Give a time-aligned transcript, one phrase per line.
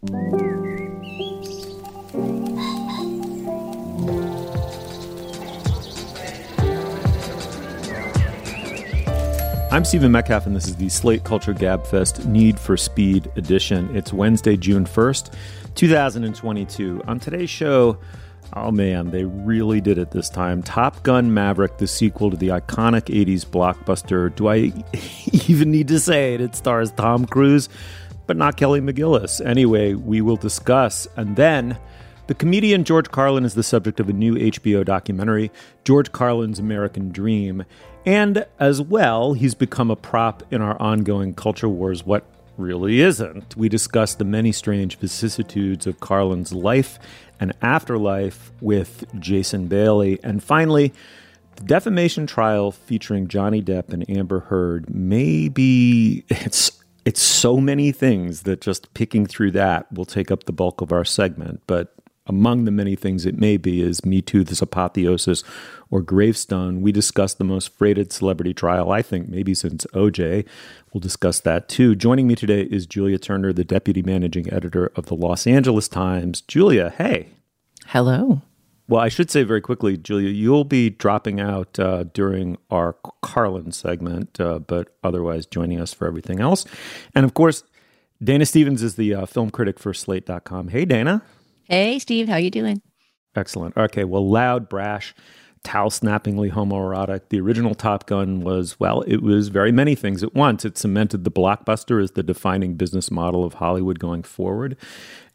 [0.00, 0.12] I'm
[9.84, 13.96] Stephen Metcalf, and this is the Slate Culture Gabfest Need for Speed edition.
[13.96, 15.34] It's Wednesday, June 1st,
[15.74, 17.02] 2022.
[17.08, 17.98] On today's show,
[18.52, 20.62] oh man, they really did it this time.
[20.62, 24.32] Top Gun Maverick, the sequel to the iconic 80s blockbuster.
[24.32, 24.72] Do I
[25.48, 26.40] even need to say it?
[26.40, 27.68] It stars Tom Cruise,
[28.28, 29.44] but not Kelly McGillis.
[29.44, 31.08] Anyway, we will discuss.
[31.16, 31.76] And then
[32.28, 35.50] the comedian George Carlin is the subject of a new HBO documentary,
[35.84, 37.64] George Carlin's American Dream.
[38.06, 42.04] And as well, he's become a prop in our ongoing culture wars.
[42.04, 42.24] What
[42.58, 43.56] really isn't.
[43.56, 46.98] We discuss the many strange vicissitudes of Carlin's life
[47.40, 50.18] and afterlife with Jason Bailey.
[50.22, 50.92] And finally,
[51.56, 56.72] the defamation trial featuring Johnny Depp and Amber Heard may be it's
[57.08, 60.92] it's so many things that just picking through that will take up the bulk of
[60.92, 61.62] our segment.
[61.66, 61.94] But
[62.26, 65.42] among the many things it may be is Me Too, this apotheosis,
[65.90, 66.82] or Gravestone.
[66.82, 70.46] We discussed the most freighted celebrity trial, I think, maybe since OJ.
[70.92, 71.96] We'll discuss that too.
[71.96, 76.42] Joining me today is Julia Turner, the deputy managing editor of the Los Angeles Times.
[76.42, 77.30] Julia, hey.
[77.86, 78.42] Hello.
[78.88, 83.70] Well, I should say very quickly, Julia, you'll be dropping out uh, during our Carlin
[83.70, 86.64] segment, uh, but otherwise joining us for everything else.
[87.14, 87.64] And of course,
[88.22, 90.68] Dana Stevens is the uh, film critic for Slate.com.
[90.68, 91.22] Hey, Dana.
[91.64, 92.80] Hey, Steve, how you doing?
[93.36, 93.76] Excellent.
[93.76, 95.14] Okay, well, loud, brash,
[95.62, 97.28] towel snappingly homoerotic.
[97.28, 100.64] The original Top Gun was, well, it was very many things at once.
[100.64, 104.78] It cemented the blockbuster as the defining business model of Hollywood going forward.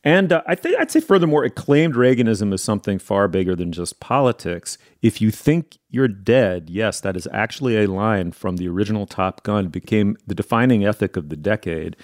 [0.04, 3.72] And uh, I think I'd say, furthermore, it claimed Reaganism as something far bigger than
[3.72, 4.78] just politics.
[5.02, 9.44] If you think you're dead, yes, that is actually a line from the original Top
[9.44, 9.70] Gun.
[9.70, 11.96] Became the defining ethic of the decade.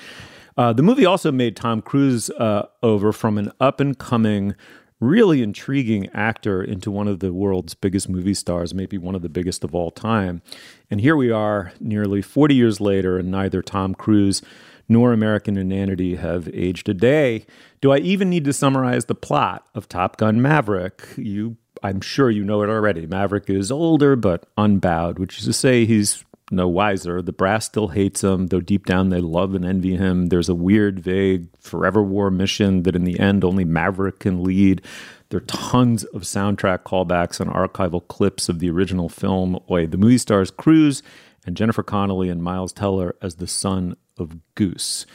[0.57, 4.55] Uh, the movie also made Tom Cruise uh, over from an up and coming,
[5.01, 9.29] really intriguing actor into one of the world's biggest movie stars, maybe one of the
[9.29, 10.41] biggest of all time.
[10.89, 14.41] And here we are, nearly 40 years later, and neither Tom Cruise
[14.89, 17.45] nor American Inanity have aged a day.
[17.79, 21.03] Do I even need to summarize the plot of Top Gun Maverick?
[21.15, 23.05] You I'm sure you know it already.
[23.05, 27.21] Maverick is older but unbowed, which is to say he's no wiser.
[27.21, 30.27] The brass still hates him, though deep down they love and envy him.
[30.27, 34.81] There's a weird, vague forever war mission that in the end only Maverick can lead.
[35.29, 39.59] There are tons of soundtrack callbacks and archival clips of the original film.
[39.69, 41.03] Oy, the movie stars Cruise
[41.45, 45.05] and Jennifer Connelly and Miles Teller as the son of Goose.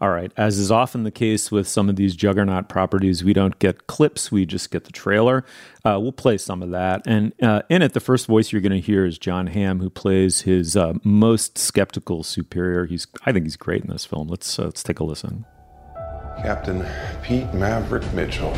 [0.00, 3.58] All right, as is often the case with some of these juggernaut properties, we don't
[3.58, 5.44] get clips, we just get the trailer.
[5.84, 7.02] Uh, we'll play some of that.
[7.04, 9.90] And uh, in it, the first voice you're going to hear is Jon Hamm, who
[9.90, 12.86] plays his uh, most skeptical superior.
[12.86, 14.28] He's, I think he's great in this film.
[14.28, 15.44] Let's, uh, let's take a listen.
[16.42, 16.86] Captain
[17.24, 18.52] Pete Maverick Mitchell.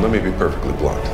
[0.00, 1.04] Let me be perfectly blunt.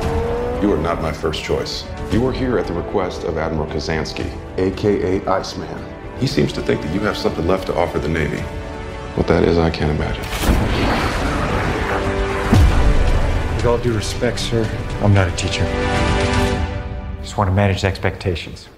[0.63, 1.85] You are not my first choice.
[2.13, 5.94] You are here at the request of Admiral Kazansky, aka Iceman.
[6.25, 8.41] He seems to think that you have something left to offer the Navy.
[9.15, 10.23] What that is, I can't imagine.
[13.57, 14.65] With all due respect, sir,
[15.03, 15.67] I'm not a teacher.
[17.21, 18.71] Just want to manage expectations.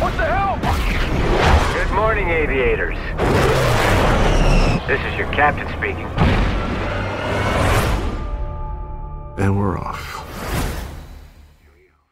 [0.00, 0.56] What the hell?
[1.72, 2.96] Good morning, aviators.
[4.88, 6.08] This is your captain speaking.
[9.38, 10.27] And we're off.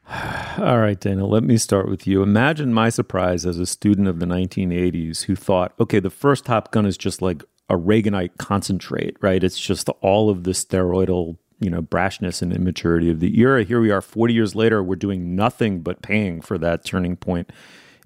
[0.58, 2.23] All right, Dana, let me start with you.
[2.23, 6.70] Imagine my surprise as a student of the 1980s who thought, okay, the first Top
[6.70, 9.43] Gun is just like a Reaganite concentrate, right?
[9.43, 13.64] It's just all of the steroidal, you know, brashness and immaturity of the era.
[13.64, 17.50] Here we are 40 years later, we're doing nothing but paying for that turning point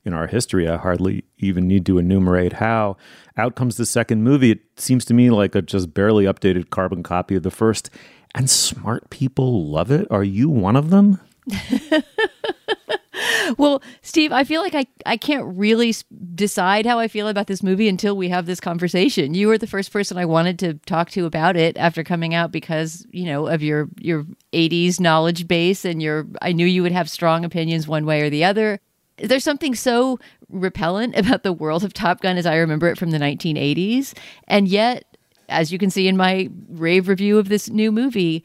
[0.03, 0.67] in our history.
[0.67, 2.97] I hardly even need to enumerate how.
[3.37, 4.53] Out comes the second movie.
[4.53, 7.91] It seems to me like a just barely updated carbon copy of the first.
[8.35, 10.07] And smart people love it.
[10.11, 11.21] Are you one of them?
[13.59, 15.95] well, Steve, I feel like I, I can't really
[16.35, 19.35] decide how I feel about this movie until we have this conversation.
[19.35, 22.53] You were the first person I wanted to talk to about it after coming out
[22.53, 26.93] because, you know, of your your 80s knowledge base and your I knew you would
[26.93, 28.81] have strong opinions one way or the other.
[29.19, 30.19] There's something so
[30.49, 34.15] repellent about the world of Top Gun as I remember it from the 1980s,
[34.49, 35.05] and yet
[35.51, 38.45] as you can see in my rave review of this new movie,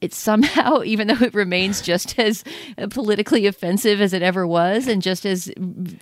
[0.00, 2.44] it somehow, even though it remains just as
[2.90, 5.50] politically offensive as it ever was, and just as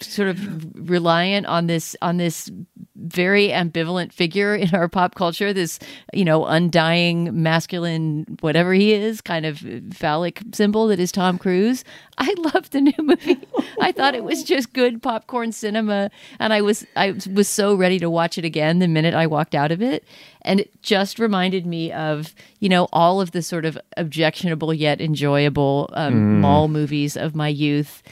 [0.00, 2.50] sort of reliant on this on this
[2.96, 5.78] very ambivalent figure in our pop culture, this
[6.12, 9.62] you know undying masculine whatever he is, kind of
[9.92, 11.84] phallic symbol that is Tom Cruise.
[12.18, 13.38] I loved the new movie.
[13.78, 17.98] I thought it was just good popcorn cinema, and I was I was so ready
[17.98, 20.02] to watch it again the minute I walked out of it,
[20.40, 25.00] and it just reminded me of you know all of the sort of objectionable yet
[25.00, 26.40] enjoyable um, mm.
[26.40, 28.02] mall movies of my youth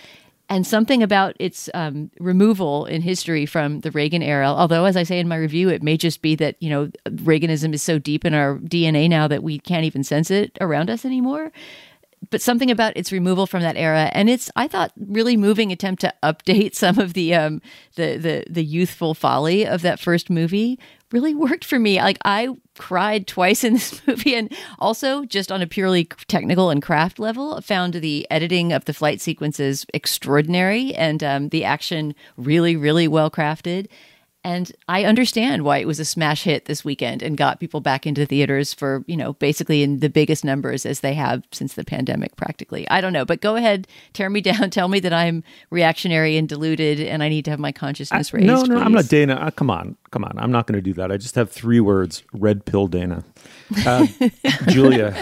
[0.50, 4.48] and something about its um, removal in history from the Reagan era.
[4.48, 7.72] Although, as I say in my review, it may just be that you know Reaganism
[7.72, 11.06] is so deep in our DNA now that we can't even sense it around us
[11.06, 11.52] anymore
[12.30, 16.00] but something about its removal from that era and it's i thought really moving attempt
[16.00, 17.60] to update some of the um
[17.96, 20.78] the the, the youthful folly of that first movie
[21.12, 21.98] really worked for me.
[22.00, 26.82] Like i cried twice in this movie and also just on a purely technical and
[26.82, 32.76] craft level found the editing of the flight sequences extraordinary and um, the action really
[32.76, 33.86] really well crafted
[34.44, 38.06] and I understand why it was a smash hit this weekend and got people back
[38.06, 41.84] into theaters for, you know, basically in the biggest numbers as they have since the
[41.84, 42.86] pandemic, practically.
[42.90, 46.46] I don't know, but go ahead, tear me down, tell me that I'm reactionary and
[46.46, 48.46] deluded and I need to have my consciousness raised.
[48.46, 48.82] No, no, please.
[48.82, 49.34] I'm not Dana.
[49.36, 50.38] Uh, come on, come on.
[50.38, 51.10] I'm not going to do that.
[51.10, 53.24] I just have three words red pill Dana.
[53.86, 54.06] Uh,
[54.68, 55.16] Julia.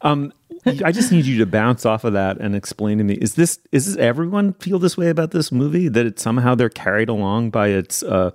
[0.00, 0.32] Um,
[0.84, 3.58] I just need you to bounce off of that and explain to me: is this
[3.72, 7.50] is this everyone feel this way about this movie that it somehow they're carried along
[7.50, 8.30] by its uh,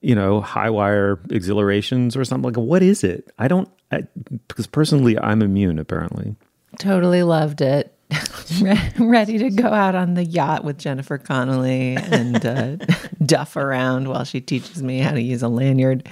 [0.00, 3.32] you know high wire exhilarations or something like what is it?
[3.38, 4.02] I don't I,
[4.48, 6.36] because personally I'm immune apparently.
[6.78, 7.94] Totally loved it.
[8.98, 12.76] Ready to go out on the yacht with Jennifer Connelly and uh,
[13.24, 16.08] duff around while she teaches me how to use a lanyard.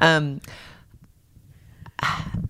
[0.00, 0.40] Um,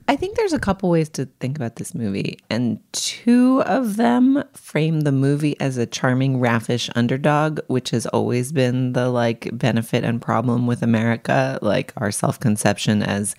[0.06, 4.44] I think there's a couple ways to think about this movie, and two of them
[4.52, 10.04] frame the movie as a charming, raffish underdog, which has always been the like benefit
[10.04, 13.34] and problem with America, like our self conception as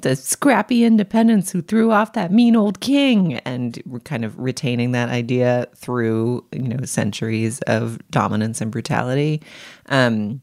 [0.00, 4.92] the scrappy independents who threw off that mean old king, and we're kind of retaining
[4.92, 9.42] that idea through you know centuries of dominance and brutality.
[9.86, 10.40] Um,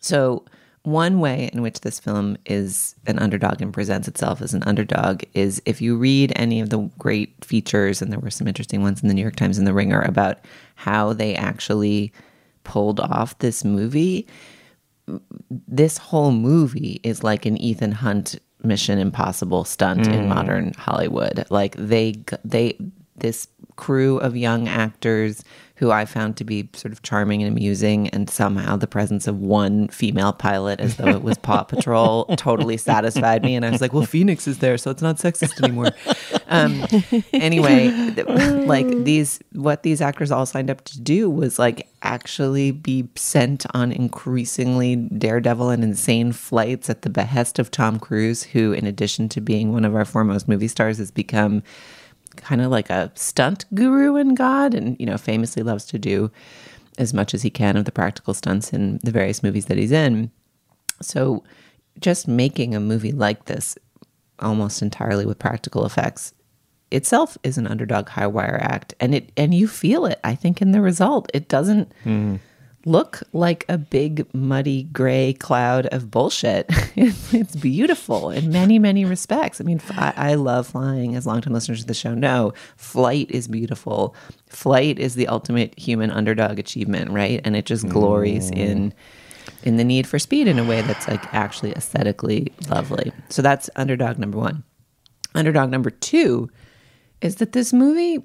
[0.00, 0.46] so
[0.84, 5.22] one way in which this film is an underdog and presents itself as an underdog
[5.32, 9.00] is if you read any of the great features, and there were some interesting ones
[9.00, 10.38] in the New York Times and the Ringer about
[10.74, 12.12] how they actually
[12.64, 14.26] pulled off this movie.
[15.68, 20.12] This whole movie is like an Ethan Hunt Mission Impossible stunt mm.
[20.12, 21.44] in modern Hollywood.
[21.50, 22.14] Like they
[22.44, 22.76] they
[23.16, 23.46] this
[23.76, 25.42] crew of young actors
[25.82, 29.40] who I found to be sort of charming and amusing, and somehow the presence of
[29.40, 33.56] one female pilot, as though it was Paw Patrol, totally satisfied me.
[33.56, 35.90] And I was like, well, Phoenix is there, so it's not sexist anymore.
[36.46, 36.86] Um,
[37.32, 37.88] anyway,
[38.64, 43.66] like these, what these actors all signed up to do was like actually be sent
[43.74, 49.28] on increasingly daredevil and insane flights at the behest of Tom Cruise, who, in addition
[49.30, 51.64] to being one of our foremost movie stars, has become
[52.36, 56.30] kind of like a stunt guru in God and, you know, famously loves to do
[56.98, 59.92] as much as he can of the practical stunts in the various movies that he's
[59.92, 60.30] in.
[61.00, 61.42] So
[61.98, 63.76] just making a movie like this
[64.38, 66.34] almost entirely with practical effects
[66.90, 70.60] itself is an underdog high wire act and it and you feel it I think
[70.60, 71.30] in the result.
[71.32, 72.38] It doesn't mm
[72.84, 76.66] look like a big muddy gray cloud of bullshit.
[76.96, 79.60] it's beautiful in many, many respects.
[79.60, 82.52] I mean, I, I love flying, as long-time listeners to the show know.
[82.76, 84.14] Flight is beautiful.
[84.48, 87.40] Flight is the ultimate human underdog achievement, right?
[87.44, 88.56] And it just glories mm.
[88.56, 88.94] in
[89.64, 93.12] in the need for speed in a way that's like actually aesthetically lovely.
[93.28, 94.64] So that's underdog number one.
[95.34, 96.50] Underdog number two
[97.20, 98.22] is that this movie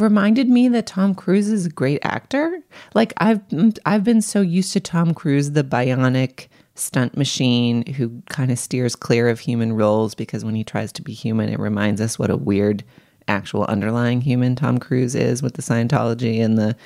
[0.00, 2.60] reminded me that Tom Cruise is a great actor.
[2.94, 3.40] Like I've
[3.84, 8.94] I've been so used to Tom Cruise, the bionic stunt machine who kind of steers
[8.94, 12.30] clear of human roles because when he tries to be human, it reminds us what
[12.30, 12.84] a weird
[13.26, 16.76] actual underlying human Tom Cruise is with the Scientology and the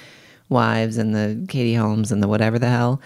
[0.49, 3.01] wives and the Katie Holmes and the whatever the hell.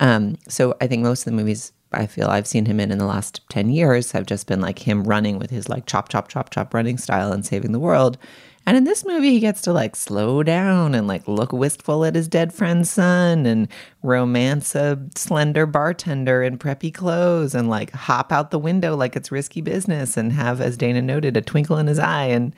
[0.00, 2.98] Um, so I think most of the movies I feel I've seen him in in
[2.98, 6.28] the last 10 years have just been like him running with his like chop, chop,
[6.28, 8.18] chop, chop running style and saving the world.
[8.64, 12.14] And in this movie, he gets to like slow down and like look wistful at
[12.14, 13.68] his dead friend's son and
[14.02, 19.32] romance a slender bartender in preppy clothes and like hop out the window like it's
[19.32, 22.26] risky business and have, as Dana noted, a twinkle in his eye.
[22.26, 22.54] And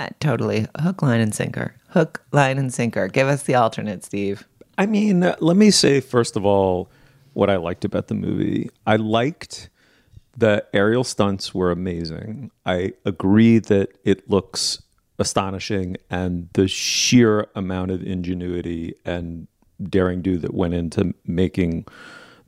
[0.00, 1.76] uh, totally hook, line, and sinker.
[1.90, 3.06] Hook, line, and sinker.
[3.06, 4.46] Give us the alternate, Steve.
[4.76, 6.90] I mean, uh, let me say, first of all,
[7.34, 8.70] what I liked about the movie.
[8.86, 9.70] I liked
[10.36, 12.50] the aerial stunts were amazing.
[12.66, 14.82] I agree that it looks
[15.18, 19.46] astonishing and the sheer amount of ingenuity and
[19.82, 21.86] daring do that went into making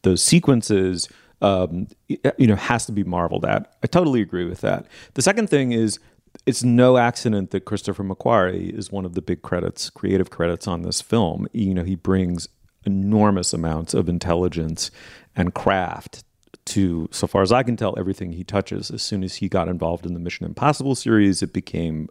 [0.02, 1.08] those sequences
[1.42, 3.74] um, you know has to be marveled at.
[3.82, 4.86] I totally agree with that.
[5.14, 5.98] The second thing is
[6.44, 10.82] it's no accident that christopher mcquarrie is one of the big credits creative credits on
[10.82, 11.46] this film.
[11.52, 12.48] You know he brings
[12.84, 14.90] enormous amounts of intelligence
[15.34, 16.24] and craft
[16.64, 18.90] to so far as i can tell everything he touches.
[18.90, 22.08] As soon as he got involved in the mission impossible series it became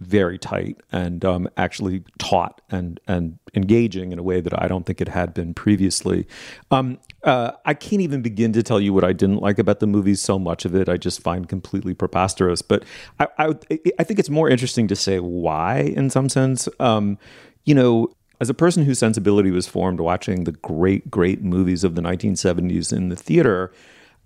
[0.00, 4.84] very tight and um, actually taut and and engaging in a way that I don't
[4.84, 6.26] think it had been previously.
[6.70, 9.86] Um, uh, I can't even begin to tell you what I didn't like about the
[9.86, 10.14] movie.
[10.14, 12.62] So much of it I just find completely preposterous.
[12.62, 12.84] But
[13.18, 13.54] I I,
[13.98, 16.68] I think it's more interesting to say why, in some sense.
[16.78, 17.18] Um,
[17.64, 18.10] you know,
[18.40, 22.92] as a person whose sensibility was formed watching the great great movies of the 1970s
[22.92, 23.72] in the theater.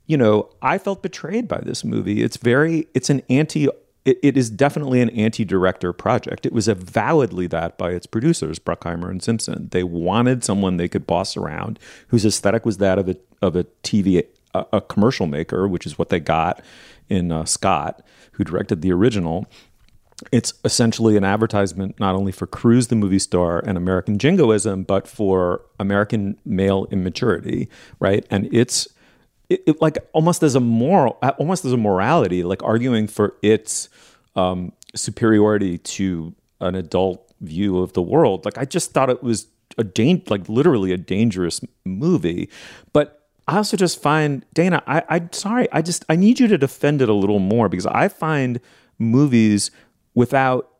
[0.07, 2.21] You know, I felt betrayed by this movie.
[2.23, 3.69] It's very, it's an anti
[4.04, 6.47] it, it is definitely an anti-director project.
[6.47, 9.69] It was avowedly that by its producers, Bruckheimer and Simpson.
[9.71, 11.78] They wanted someone they could boss around,
[12.09, 15.99] whose aesthetic was that of a of a TV a, a commercial maker, which is
[15.99, 16.62] what they got
[17.09, 18.02] in uh, Scott,
[18.33, 19.47] who directed the original.
[20.33, 25.09] It's essentially an advertisement not only for Cruise, the movie star, and American jingoism, but
[25.09, 27.69] for American male immaturity,
[28.00, 28.26] right?
[28.30, 28.88] And it's
[29.50, 33.88] it, it, like almost as a moral, almost as a morality, like arguing for its
[34.37, 38.45] um, superiority to an adult view of the world.
[38.45, 42.49] Like I just thought it was a dan- like literally a dangerous movie,
[42.92, 44.83] but I also just find Dana.
[44.87, 45.69] I, I'm sorry.
[45.73, 48.61] I just I need you to defend it a little more because I find
[48.99, 49.73] movies
[50.14, 50.71] without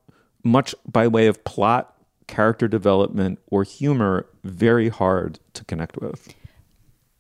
[0.45, 1.97] much by way of plot,
[2.29, 6.33] character development, or humor very hard to connect with.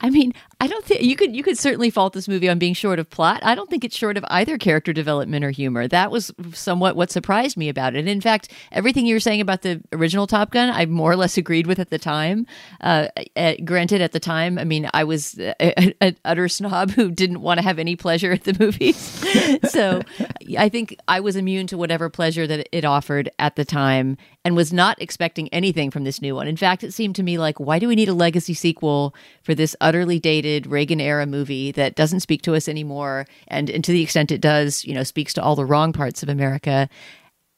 [0.00, 2.74] I mean, I don't think you could you could certainly fault this movie on being
[2.74, 3.40] short of plot.
[3.42, 5.88] I don't think it's short of either character development or humor.
[5.88, 8.00] That was somewhat what surprised me about it.
[8.00, 11.16] And In fact, everything you were saying about the original Top Gun, I more or
[11.16, 12.46] less agreed with at the time.
[12.82, 17.40] Uh, uh, granted, at the time, I mean, I was an utter snob who didn't
[17.40, 18.98] want to have any pleasure at the movies.
[19.70, 20.02] so
[20.58, 24.56] I think I was immune to whatever pleasure that it offered at the time, and
[24.56, 26.48] was not expecting anything from this new one.
[26.48, 29.54] In fact, it seemed to me like, why do we need a legacy sequel for
[29.54, 33.26] this utterly dated Reagan era movie that doesn't speak to us anymore?
[33.48, 36.22] And, and to the extent it does, you know, speaks to all the wrong parts
[36.22, 36.88] of America.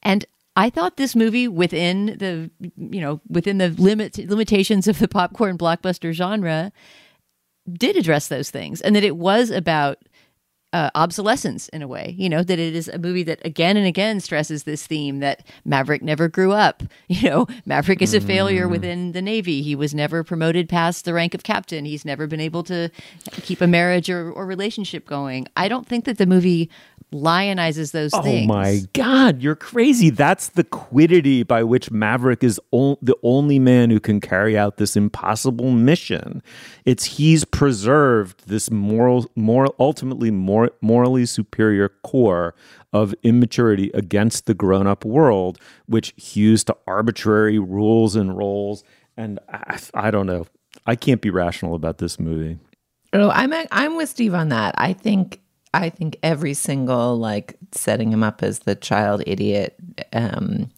[0.02, 5.08] And I thought this movie within the, you know, within the limit limitations of the
[5.08, 6.72] popcorn blockbuster genre
[7.72, 9.98] did address those things and that it was about
[10.72, 12.14] uh, obsolescence in a way.
[12.18, 15.46] You know that it is a movie that again and again stresses this theme that
[15.64, 16.82] Maverick never grew up.
[17.12, 18.70] You know, Maverick is a failure mm.
[18.70, 19.60] within the Navy.
[19.60, 21.84] He was never promoted past the rank of captain.
[21.84, 22.90] He's never been able to
[23.42, 25.46] keep a marriage or, or relationship going.
[25.54, 26.70] I don't think that the movie
[27.12, 28.50] lionizes those oh things.
[28.50, 30.10] Oh my God, you're crazy.
[30.10, 34.76] That's the quiddity by which Maverick is o- the only man who can carry out
[34.78, 36.42] this impossible mission.
[36.84, 42.54] It's he's preserved this moral, moral, ultimately more, morally superior core
[42.92, 48.84] of immaturity against the grown up world, which hews to arbitrary rules and roles.
[49.16, 50.46] And I, I don't know.
[50.86, 52.58] I can't be rational about this movie.
[53.12, 54.74] Oh, I'm I'm with Steve on that.
[54.78, 55.40] I think
[55.74, 59.74] I think every single like setting him up as the child idiot
[60.12, 60.70] um,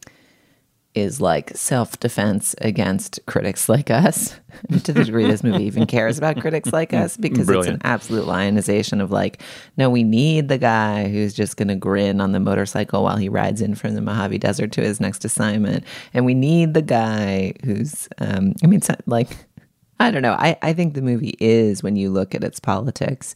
[0.94, 4.38] is like self defense against critics like us.
[4.84, 7.76] to the degree this movie even cares about critics like us, because Brilliant.
[7.76, 9.42] it's an absolute lionization of like,
[9.76, 13.28] no, we need the guy who's just going to grin on the motorcycle while he
[13.28, 17.52] rides in from the Mojave Desert to his next assignment, and we need the guy
[17.64, 19.36] who's, um, I mean, like,
[20.00, 20.34] I don't know.
[20.34, 23.34] I I think the movie is when you look at its politics.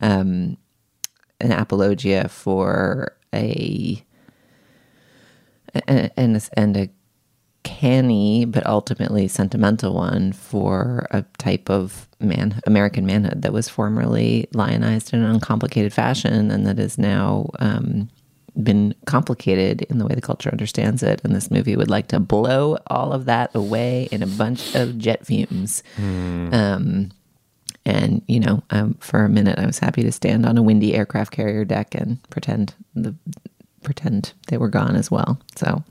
[0.00, 0.56] Um,
[1.40, 4.02] an apologia for a
[5.86, 6.88] and and a
[7.64, 14.46] canny but ultimately sentimental one for a type of man American manhood that was formerly
[14.52, 18.08] lionized in an uncomplicated fashion and that is now um,
[18.62, 21.20] been complicated in the way the culture understands it.
[21.24, 24.96] And this movie would like to blow all of that away in a bunch of
[24.98, 25.82] jet fumes.
[26.54, 27.10] Um,
[27.86, 30.94] and, you know, um, for a minute, I was happy to stand on a windy
[30.94, 33.14] aircraft carrier deck and pretend the
[33.82, 35.38] pretend they were gone as well.
[35.56, 35.84] So,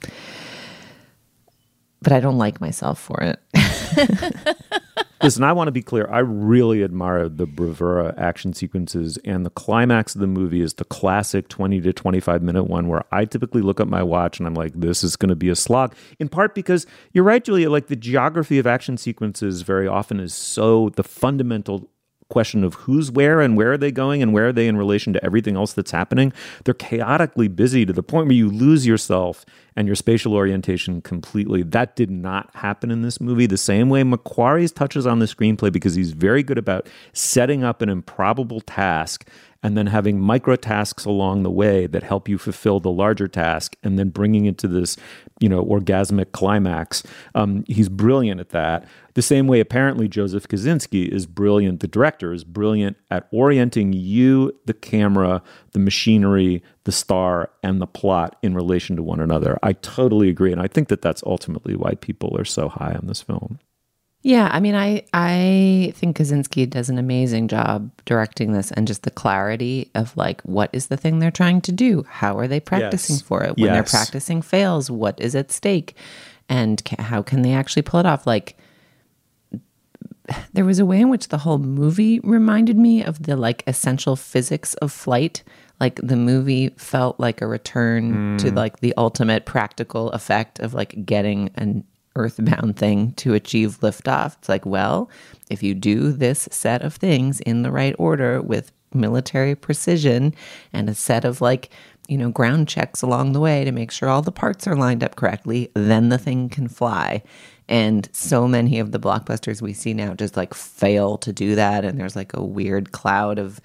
[2.02, 3.40] but I don't like myself for it.
[5.24, 6.06] Listen, I want to be clear.
[6.12, 10.84] I really admire the bravura action sequences, and the climax of the movie is the
[10.84, 14.54] classic 20 to 25 minute one where I typically look at my watch and I'm
[14.54, 15.96] like, this is going to be a slog.
[16.20, 20.34] In part because you're right, Julia, like the geography of action sequences very often is
[20.34, 21.90] so the fundamental
[22.34, 25.14] question of who's where and where are they going and where are they in relation
[25.14, 26.34] to everything else that's happening.
[26.66, 31.62] They're chaotically busy to the point where you lose yourself and your spatial orientation completely.
[31.62, 33.46] That did not happen in this movie.
[33.46, 37.84] The same way McQuarrie's touches on the screenplay because he's very good about setting up
[37.84, 39.28] an improbable task
[39.64, 43.76] and then having micro tasks along the way that help you fulfill the larger task
[43.82, 44.98] and then bringing it to this
[45.40, 47.02] you know orgasmic climax
[47.34, 48.86] um, he's brilliant at that.
[49.16, 54.52] The same way apparently joseph kosinski is brilliant the director is brilliant at orienting you
[54.66, 55.42] the camera
[55.72, 59.58] the machinery the star and the plot in relation to one another.
[59.64, 63.08] I totally agree and i think that that's ultimately why people are so high on
[63.08, 63.60] this film
[64.26, 69.04] Yeah, I mean, I I think Kosinski does an amazing job directing this, and just
[69.04, 72.06] the clarity of like, what is the thing they're trying to do?
[72.10, 73.22] How are they practicing Yes.
[73.22, 73.58] for it?
[73.58, 75.96] When they're practicing fails, what is at stake,
[76.48, 78.26] and ca- how can they actually pull it off?
[78.26, 78.58] Like,
[80.54, 84.16] there was a way in which the whole movie reminded me of the like essential
[84.16, 85.44] physics of flight.
[85.82, 88.56] Like the movie felt like a return to mm.
[88.56, 91.84] like the ultimate practical effect of like getting an
[92.16, 94.38] earthbound thing to achieve liftoff.
[94.38, 95.10] It's like, well,
[95.50, 100.34] if you do this set of things in the right order with military precision
[100.72, 101.70] and a set of like,
[102.08, 105.04] you know, ground checks along the way to make sure all the parts are lined
[105.04, 107.24] up correctly, then the thing can fly.
[107.70, 111.86] And so many of the blockbusters we see now just like fail to do that.
[111.86, 113.62] And there's like a weird cloud of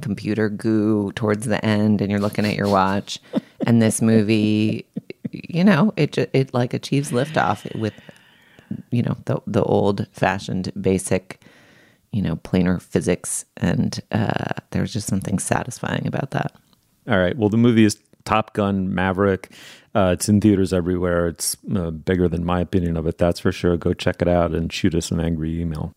[0.00, 3.18] computer goo towards the end, and you're looking at your watch.
[3.66, 4.86] And this movie,
[5.32, 7.94] you know, it it like achieves liftoff with,
[8.90, 11.40] you know, the the old fashioned basic,
[12.12, 16.54] you know, planar physics, and uh, there's just something satisfying about that.
[17.08, 17.36] All right.
[17.36, 19.50] Well, the movie is Top Gun Maverick.
[19.94, 21.26] Uh, it's in theaters everywhere.
[21.28, 23.76] It's uh, bigger than my opinion of it, that's for sure.
[23.76, 25.94] Go check it out and shoot us an angry email.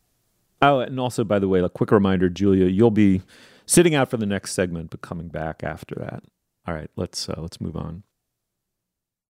[0.62, 3.22] Oh, and also, by the way, a quick reminder, Julia, you'll be
[3.66, 6.24] sitting out for the next segment, but coming back after that.
[6.66, 8.04] All right, let's uh, let's move on.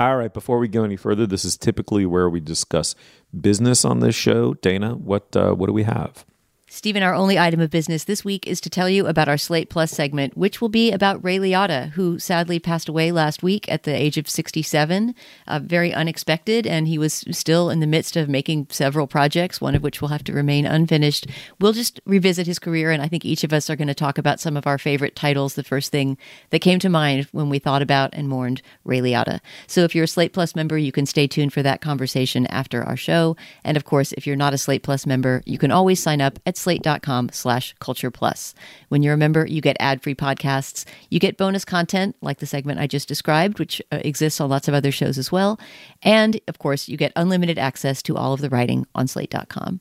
[0.00, 2.94] All right, before we go any further, this is typically where we discuss
[3.38, 4.54] business on this show.
[4.54, 6.24] Dana, what uh, what do we have?
[6.72, 9.68] Stephen, our only item of business this week is to tell you about our Slate
[9.68, 13.82] Plus segment, which will be about Ray Liotta, who sadly passed away last week at
[13.82, 15.12] the age of 67.
[15.48, 19.74] Uh, very unexpected, and he was still in the midst of making several projects, one
[19.74, 21.26] of which will have to remain unfinished.
[21.58, 24.16] We'll just revisit his career, and I think each of us are going to talk
[24.16, 26.16] about some of our favorite titles, the first thing
[26.50, 29.40] that came to mind when we thought about and mourned Ray Liotta.
[29.66, 32.84] So if you're a Slate Plus member, you can stay tuned for that conversation after
[32.84, 33.36] our show.
[33.64, 36.38] And of course, if you're not a Slate Plus member, you can always sign up
[36.46, 38.54] at slate.com slash culture plus.
[38.88, 40.84] When you're a member, you get ad-free podcasts.
[41.08, 44.68] You get bonus content like the segment I just described, which uh, exists on lots
[44.68, 45.58] of other shows as well.
[46.02, 49.80] And of course, you get unlimited access to all of the writing on slate.com.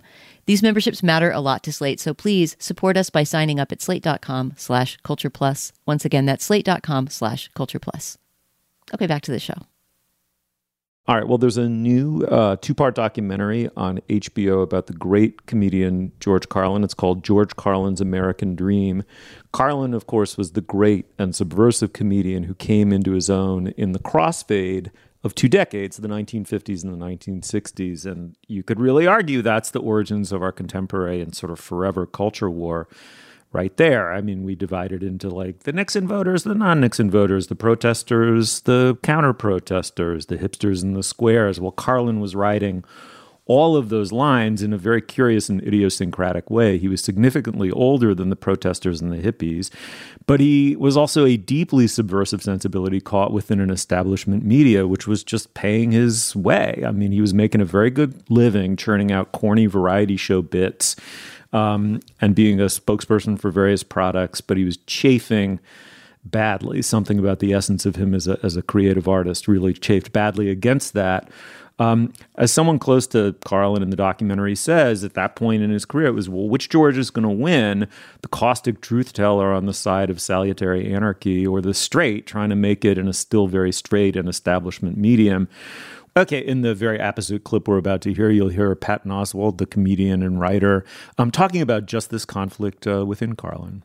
[0.50, 3.84] These memberships matter a lot to Slate, so please support us by signing up at
[3.84, 5.72] slate.com slash culture plus.
[5.86, 8.18] Once again, that's slate.com slash culture plus.
[8.92, 9.68] Okay, back to the show.
[11.08, 11.28] All right.
[11.28, 16.48] Well, there's a new uh, two part documentary on HBO about the great comedian George
[16.50, 16.84] Carlin.
[16.84, 19.04] It's called George Carlin's American Dream.
[19.52, 23.94] Carlin, of course, was the great and subversive comedian who came into his own in
[23.94, 24.92] the crossfade
[25.24, 28.06] of two decades, the 1950s and the 1960s.
[28.06, 32.06] And you could really argue that's the origins of our contemporary and sort of forever
[32.06, 32.88] culture war
[33.52, 34.14] right there.
[34.14, 38.62] I mean, we divided into like the Nixon voters, the non Nixon voters, the protesters,
[38.62, 41.60] the counter protesters, the hipsters in the squares.
[41.60, 42.84] Well, Carlin was writing
[43.50, 46.78] all of those lines in a very curious and idiosyncratic way.
[46.78, 49.72] He was significantly older than the protesters and the hippies,
[50.28, 55.24] but he was also a deeply subversive sensibility caught within an establishment media, which was
[55.24, 56.84] just paying his way.
[56.86, 60.96] I mean, he was making a very good living churning out corny variety show bits
[61.54, 65.60] um, and being a spokesperson for various products, but he was chafing
[66.24, 66.82] badly.
[66.82, 70.50] Something about the essence of him as a, as a creative artist really chafed badly
[70.50, 71.30] against that.
[71.80, 75.86] Um, as someone close to Carlin in the documentary says, at that point in his
[75.86, 77.88] career, it was, well, which George is going to win?
[78.22, 82.56] The caustic truth teller on the side of salutary anarchy or the straight trying to
[82.56, 85.48] make it in a still very straight and establishment medium?
[86.20, 89.66] Okay, in the very apposite clip we're about to hear, you'll hear Patton Oswalt, the
[89.66, 90.84] comedian and writer,
[91.18, 93.84] um, talking about just this conflict uh, within Carlin.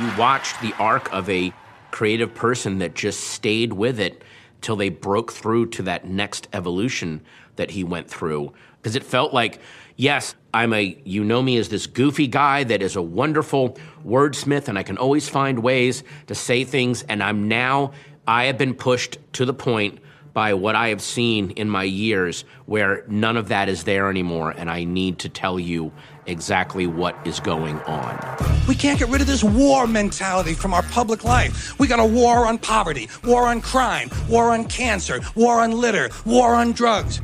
[0.00, 1.52] You watched the arc of a
[1.92, 4.24] creative person that just stayed with it
[4.62, 7.20] till they broke through to that next evolution
[7.54, 8.52] that he went through.
[8.82, 9.60] Because it felt like,
[9.94, 14.66] yes, I'm a, you know me as this goofy guy that is a wonderful wordsmith
[14.66, 17.04] and I can always find ways to say things.
[17.04, 17.92] And I'm now,
[18.26, 20.00] I have been pushed to the point
[20.32, 24.50] by what I have seen in my years where none of that is there anymore.
[24.56, 25.92] And I need to tell you
[26.26, 28.36] exactly what is going on.
[28.68, 31.78] We can't get rid of this war mentality from our public life.
[31.78, 36.10] We got a war on poverty, war on crime, war on cancer, war on litter,
[36.26, 37.20] war on drugs.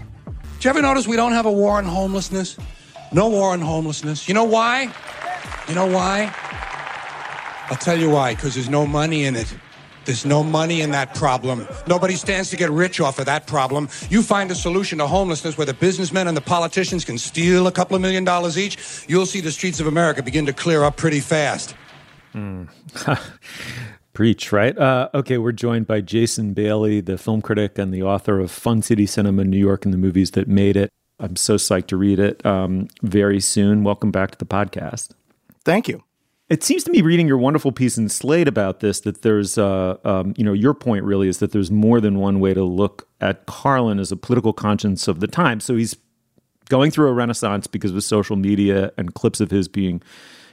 [0.54, 2.56] Did you ever notice we don't have a war on homelessness?
[3.12, 4.26] No war on homelessness.
[4.26, 4.92] You know why?
[5.68, 6.34] You know why?
[7.70, 9.54] I'll tell you why, because there's no money in it.
[10.04, 11.66] There's no money in that problem.
[11.86, 13.88] Nobody stands to get rich off of that problem.
[14.10, 17.72] You find a solution to homelessness where the businessmen and the politicians can steal a
[17.72, 20.96] couple of million dollars each, you'll see the streets of America begin to clear up
[20.96, 21.74] pretty fast.
[22.34, 22.68] Mm.
[24.12, 24.76] Preach, right?
[24.78, 28.80] Uh, okay, we're joined by Jason Bailey, the film critic and the author of Fun
[28.80, 30.90] City Cinema New York and the movies that made it.
[31.18, 33.82] I'm so psyched to read it um, very soon.
[33.82, 35.10] Welcome back to the podcast.
[35.64, 36.04] Thank you.
[36.50, 39.96] It seems to me, reading your wonderful piece in Slate about this, that there's, uh,
[40.04, 43.08] um, you know, your point really is that there's more than one way to look
[43.20, 45.58] at Carlin as a political conscience of the time.
[45.58, 45.96] So he's
[46.68, 50.02] going through a renaissance because of social media and clips of his being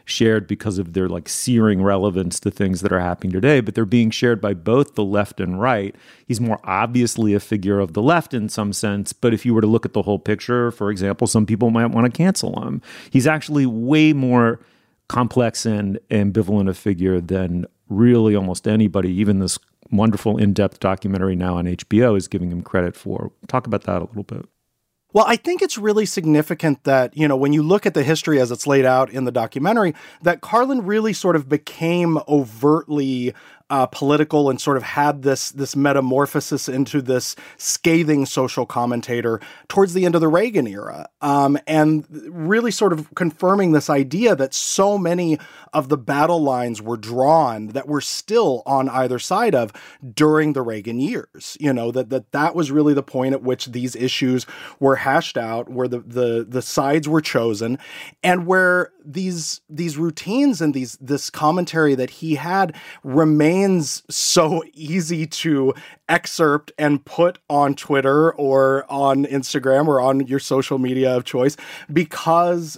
[0.06, 3.86] shared because of their like searing relevance to things that are happening today, but they're
[3.86, 5.95] being shared by both the left and right.
[6.25, 9.62] He's more obviously a figure of the left in some sense, but if you were
[9.62, 12.82] to look at the whole picture, for example, some people might want to cancel him.
[13.10, 14.60] He's actually way more
[15.12, 19.60] complex and ambivalent a figure than really almost anybody, even this
[19.91, 23.34] wonderful in depth documentary now on HBO is giving him credit for.
[23.47, 24.45] Talk about that a little bit.
[25.12, 28.39] Well, I think it's really significant that, you know, when you look at the history
[28.39, 33.34] as it's laid out in the documentary, that Carlin really sort of became overtly
[33.71, 39.93] uh, political and sort of had this this metamorphosis into this scathing social commentator towards
[39.93, 44.53] the end of the Reagan era, um, and really sort of confirming this idea that
[44.53, 45.39] so many
[45.71, 49.71] of the battle lines were drawn that were still on either side of
[50.13, 51.55] during the Reagan years.
[51.57, 54.45] You know that that that was really the point at which these issues
[54.81, 57.79] were hashed out, where the the the sides were chosen,
[58.21, 64.63] and where these these routines and these this commentary that he had remained remains so
[64.74, 65.74] easy to
[66.10, 71.58] excerpt and put on Twitter or on Instagram or on your social media of choice
[71.91, 72.78] because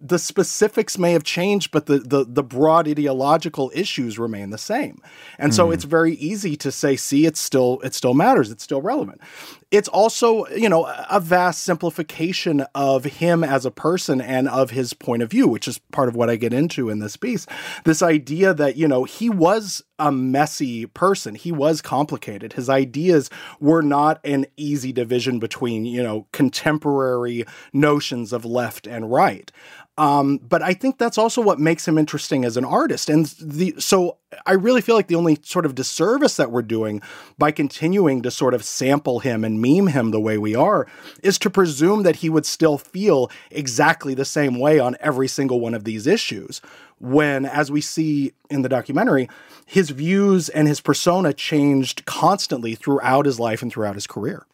[0.00, 5.02] the specifics may have changed, but the, the, the broad ideological issues remain the same.
[5.38, 5.74] And so mm.
[5.74, 9.20] it's very easy to say, see, it's still it still matters, it's still relevant.
[9.70, 14.94] It's also, you know, a vast simplification of him as a person and of his
[14.94, 17.46] point of view, which is part of what I get into in this piece.
[17.84, 21.34] This idea that, you know, he was a messy person.
[21.34, 22.54] He was complicated.
[22.54, 23.28] His ideas
[23.60, 29.52] were not an easy division between, you know, contemporary notions of left and right.
[29.98, 33.10] Um, but I think that's also what makes him interesting as an artist.
[33.10, 37.02] And the so I really feel like the only sort of disservice that we're doing
[37.36, 40.86] by continuing to sort of sample him and meme him the way we are
[41.22, 45.60] is to presume that he would still feel exactly the same way on every single
[45.60, 46.60] one of these issues.
[47.00, 49.28] When, as we see in the documentary,
[49.66, 54.46] his views and his persona changed constantly throughout his life and throughout his career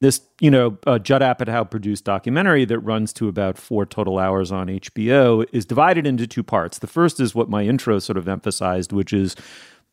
[0.00, 4.50] this you know uh, Judd Apatow produced documentary that runs to about four total hours
[4.50, 6.78] on HBO is divided into two parts.
[6.78, 9.36] The first is what my intro sort of emphasized, which is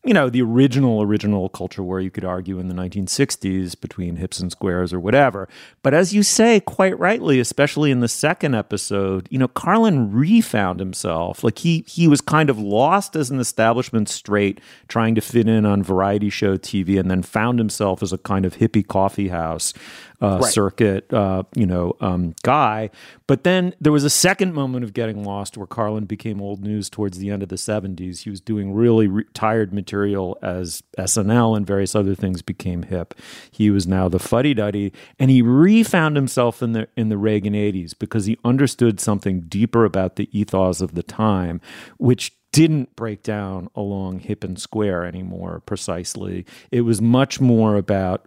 [0.08, 4.40] you know, the original, original culture war you could argue in the 1960s between hips
[4.40, 5.50] and squares or whatever.
[5.82, 10.80] But as you say, quite rightly, especially in the second episode, you know, Carlin refound
[10.80, 11.44] himself.
[11.44, 15.66] Like he he was kind of lost as an establishment straight, trying to fit in
[15.66, 19.74] on variety show TV, and then found himself as a kind of hippie coffee house
[20.20, 20.52] uh, Right.
[20.52, 22.90] circuit, uh, you know, um, guy.
[23.26, 26.90] But then there was a second moment of getting lost where Carlin became old news
[26.90, 28.20] towards the end of the 70s.
[28.24, 33.14] He was doing really re- tired material as SNL and various other things became hip.
[33.50, 37.54] He was now the fuddy duddy, and he refound himself in the in the Reagan
[37.54, 41.60] 80s because he understood something deeper about the ethos of the time,
[41.98, 46.46] which didn't break down along hip and square anymore precisely.
[46.72, 48.26] It was much more about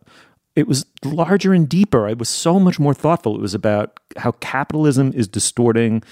[0.55, 2.07] it was larger and deeper.
[2.07, 3.35] It was so much more thoughtful.
[3.35, 6.03] It was about how capitalism is distorting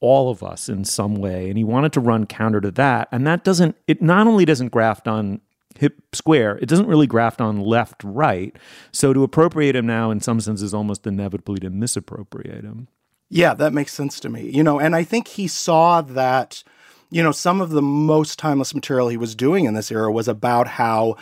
[0.00, 1.48] all of us in some way.
[1.48, 3.08] And he wanted to run counter to that.
[3.12, 5.40] And that doesn't, it not only doesn't graft on
[5.78, 8.54] hip square, it doesn't really graft on left right.
[8.92, 12.88] So to appropriate him now, in some sense, is almost inevitably to misappropriate him.
[13.28, 14.50] Yeah, that makes sense to me.
[14.50, 16.62] You know, and I think he saw that,
[17.10, 20.28] you know, some of the most timeless material he was doing in this era was
[20.28, 21.16] about how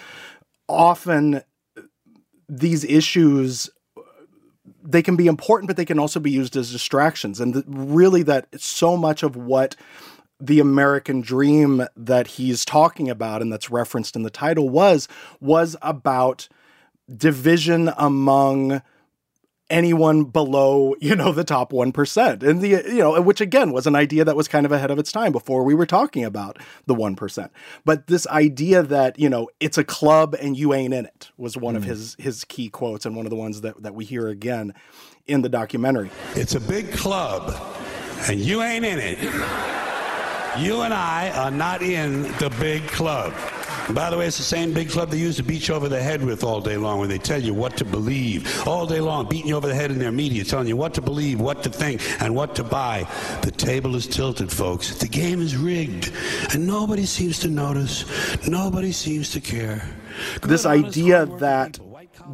[0.68, 1.42] often
[2.48, 3.70] these issues
[4.82, 7.40] they can be important but they can also be used as distractions.
[7.40, 9.76] And really that so much of what
[10.40, 15.08] the American dream that he's talking about and that's referenced in the title was
[15.40, 16.48] was about
[17.14, 18.82] division among
[19.70, 23.94] anyone below you know the top 1% and the you know which again was an
[23.96, 26.94] idea that was kind of ahead of its time before we were talking about the
[26.94, 27.48] 1%
[27.84, 31.56] but this idea that you know it's a club and you ain't in it was
[31.56, 31.86] one of mm.
[31.86, 34.74] his his key quotes and one of the ones that that we hear again
[35.26, 37.54] in the documentary It's a big club,
[38.28, 39.18] and you ain't in it.
[40.58, 43.32] You and I are not in the big club.
[43.90, 46.02] By the way, it's the same big club they used to beat you over the
[46.02, 48.66] head with all day long when they tell you what to believe.
[48.66, 51.02] All day long, beating you over the head in their media, telling you what to
[51.02, 53.06] believe, what to think, and what to buy.
[53.42, 54.94] The table is tilted, folks.
[54.94, 56.12] The game is rigged.
[56.54, 58.04] And nobody seems to notice.
[58.48, 59.86] Nobody seems to care.
[60.42, 61.78] this idea that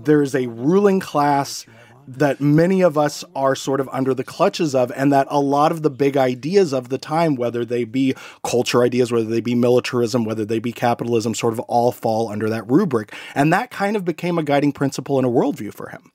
[0.04, 1.66] there's a ruling class
[2.18, 5.72] that many of us are sort of under the clutches of, and that a lot
[5.72, 9.54] of the big ideas of the time, whether they be culture ideas, whether they be
[9.54, 13.14] militarism, whether they be capitalism, sort of all fall under that rubric.
[13.34, 16.12] And that kind of became a guiding principle and a worldview for him.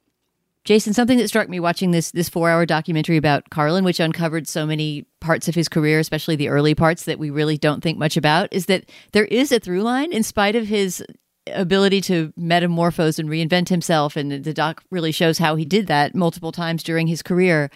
[0.65, 4.47] Jason, something that struck me watching this this four hour documentary about Carlin, which uncovered
[4.47, 7.99] so many parts of his career, especially the early parts that we really don't think
[7.99, 11.03] much about, is that there is a through line in spite of his
[11.47, 14.15] ability to metamorphose and reinvent himself.
[14.15, 17.69] And the doc really shows how he did that multiple times during his career.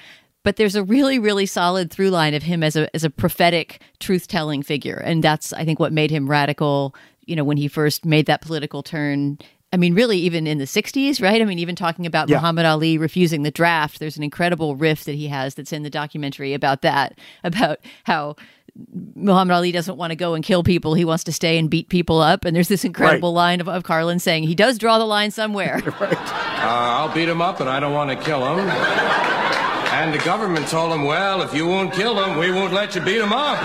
[0.43, 3.81] But there's a really, really solid through line of him as a as a prophetic
[3.99, 4.95] truth telling figure.
[4.95, 8.41] And that's I think what made him radical, you know, when he first made that
[8.41, 9.37] political turn
[9.71, 11.41] I mean, really, even in the 60s, right?
[11.41, 12.37] I mean, even talking about Yeah.
[12.37, 15.91] Muhammad Ali refusing the draft, there's an incredible riff that he has that's in the
[15.91, 18.35] documentary about that, about how
[19.15, 20.93] Muhammad Ali doesn't want to go and kill people.
[20.93, 22.45] He wants to stay and beat people up.
[22.45, 25.81] And there's this incredible line of, of Carlin saying he does draw the line somewhere.
[26.59, 28.67] Uh, I'll beat him up, and I don't want to kill him.
[28.67, 33.01] And the government told him, well, if you won't kill him, we won't let you
[33.01, 33.57] beat him up.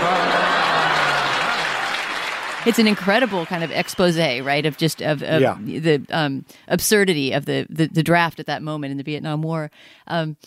[2.65, 4.65] it's an incredible kind of expose, right?
[4.65, 5.57] Of just of, of Yeah.
[5.61, 9.69] the um, absurdity of the, the the draft at that moment in the Vietnam War.
[10.07, 10.37] Um,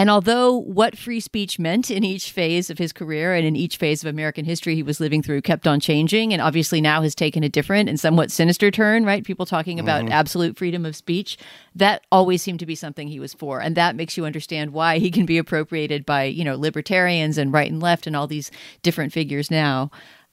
[0.00, 3.76] and although what free speech meant in each phase of his career and in each
[3.76, 7.14] phase of American history he was living through kept on changing, and obviously now has
[7.14, 9.24] taken a different and somewhat sinister turn, right?
[9.24, 10.10] People talking about Mhm.
[10.10, 11.36] absolute freedom of speech,
[11.74, 13.60] that always seemed to be something he was for.
[13.60, 17.52] And that makes you understand why he can be appropriated by, you know, libertarians and
[17.52, 18.50] right and left and all these
[18.82, 19.90] different figures now.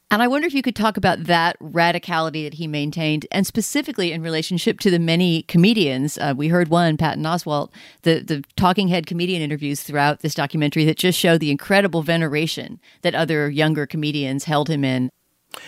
[0.09, 4.13] And I wonder if you could talk about that radicality that he maintained, and specifically
[4.13, 6.17] in relationship to the many comedians.
[6.17, 7.71] Uh, we heard one, Patton Oswalt,
[8.03, 12.79] the, the talking head comedian interviews throughout this documentary that just show the incredible veneration
[13.01, 15.09] that other younger comedians held him in.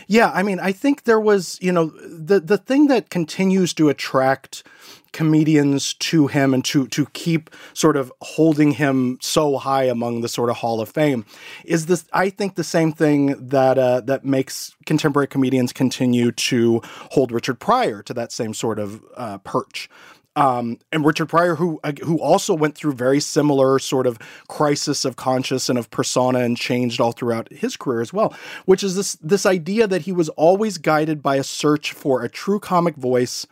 [0.08, 3.90] Yeah, I mean, I think there was, you know, the the thing that continues to
[3.90, 4.64] attract
[5.12, 10.30] comedians to him and to to keep sort of holding him so high among the
[10.30, 11.26] sort of Hall of Fame
[11.66, 12.06] is this.
[12.14, 17.60] I think the same thing that uh, that makes contemporary comedians continue to hold Richard
[17.60, 19.90] Pryor to that same sort of uh, perch.
[20.36, 25.04] Um, and Richard Pryor, who uh, who also went through very similar sort of crisis
[25.04, 28.34] of conscience and of persona and changed all throughout his career as well,
[28.66, 32.30] which is this this idea that he was always guided by a search for a
[32.30, 33.48] true comic voice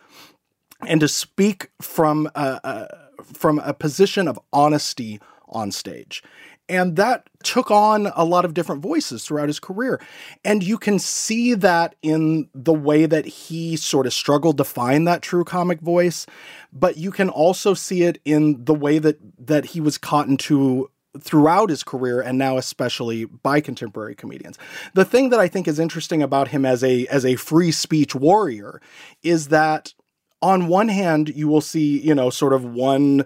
[0.86, 6.24] and to speak from a, a, from a position of honesty on stage.
[6.70, 10.02] And that took on a lot of different voices throughout his career.
[10.44, 15.08] And you can see that in the way that he sort of struggled to find
[15.08, 16.26] that true comic voice,
[16.74, 20.92] but you can also see it in the way that that he was caught into
[21.20, 24.58] throughout his career and now especially by contemporary comedians.
[24.94, 28.13] The thing that I think is interesting about him as a as a free speech
[28.13, 28.82] warrior
[29.24, 29.94] is that
[30.48, 33.26] on one hand, you will see, you know, sort of one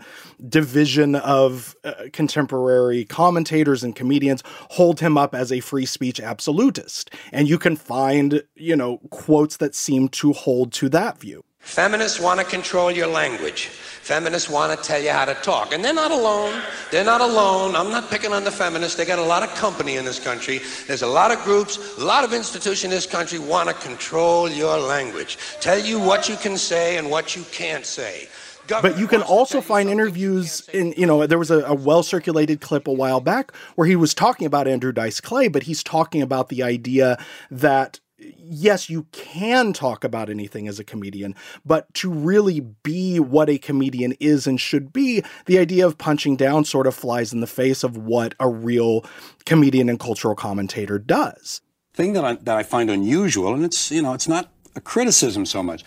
[0.49, 7.11] division of uh, contemporary commentators and comedians hold him up as a free speech absolutist.
[7.31, 11.43] And you can find, you know, quotes that seem to hold to that view.
[11.61, 13.67] Feminists want to control your language.
[13.67, 15.73] Feminists want to tell you how to talk.
[15.73, 16.59] And they're not alone.
[16.89, 17.75] They're not alone.
[17.75, 18.97] I'm not picking on the feminists.
[18.97, 20.59] They got a lot of company in this country.
[20.87, 24.49] There's a lot of groups, a lot of institutions in this country want to control
[24.49, 25.37] your language.
[25.61, 28.27] Tell you what you can say and what you can't say.
[28.67, 32.61] But you can also find interviews in, you know, there was a, a well circulated
[32.61, 36.21] clip a while back where he was talking about Andrew Dice Clay, but he's talking
[36.21, 37.99] about the idea that
[38.37, 43.57] yes, you can talk about anything as a comedian, but to really be what a
[43.57, 47.47] comedian is and should be, the idea of punching down sort of flies in the
[47.47, 49.05] face of what a real
[49.45, 51.61] comedian and cultural commentator does.
[51.93, 55.45] Thing that I, that I find unusual, and it's, you know, it's not a criticism
[55.45, 55.83] so much,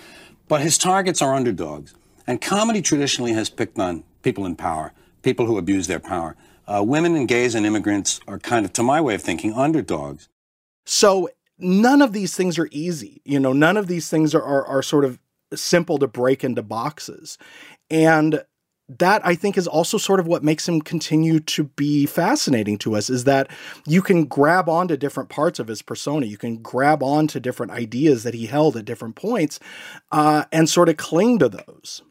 [0.49, 1.95] but his targets are underdogs.
[2.27, 4.93] And comedy traditionally has picked on people in power,
[5.23, 6.37] people who abuse their power.
[6.67, 10.29] Uh, women and gays and immigrants are kind of, to my way of thinking, underdogs.
[10.87, 11.29] So
[11.65, 13.21] none of these things are easy.
[13.25, 15.19] You know, none of these things are, are, are sort of
[15.55, 17.39] simple to break into boxes.
[17.91, 18.45] And
[18.89, 22.97] that I think is also sort of what makes him continue to be fascinating to
[22.97, 23.51] us is that
[23.87, 26.27] you can grab onto different parts of his persona.
[26.27, 29.59] You can grab onto different ideas that he held at different points
[30.13, 32.03] uh, and sort of cling to those.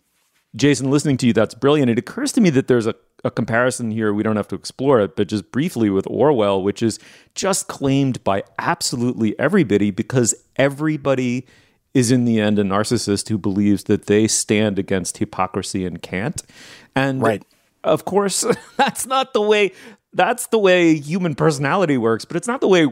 [0.55, 1.89] Jason, listening to you, that's brilliant.
[1.89, 4.13] It occurs to me that there's a, a comparison here.
[4.13, 6.99] We don't have to explore it, but just briefly with Orwell, which is
[7.33, 11.47] just claimed by absolutely everybody because everybody
[11.93, 16.43] is in the end a narcissist who believes that they stand against hypocrisy and can't.
[16.95, 17.43] And right.
[17.83, 18.45] of course,
[18.77, 19.71] that's not the way
[20.15, 22.87] that's the way human personality works, but it's not the way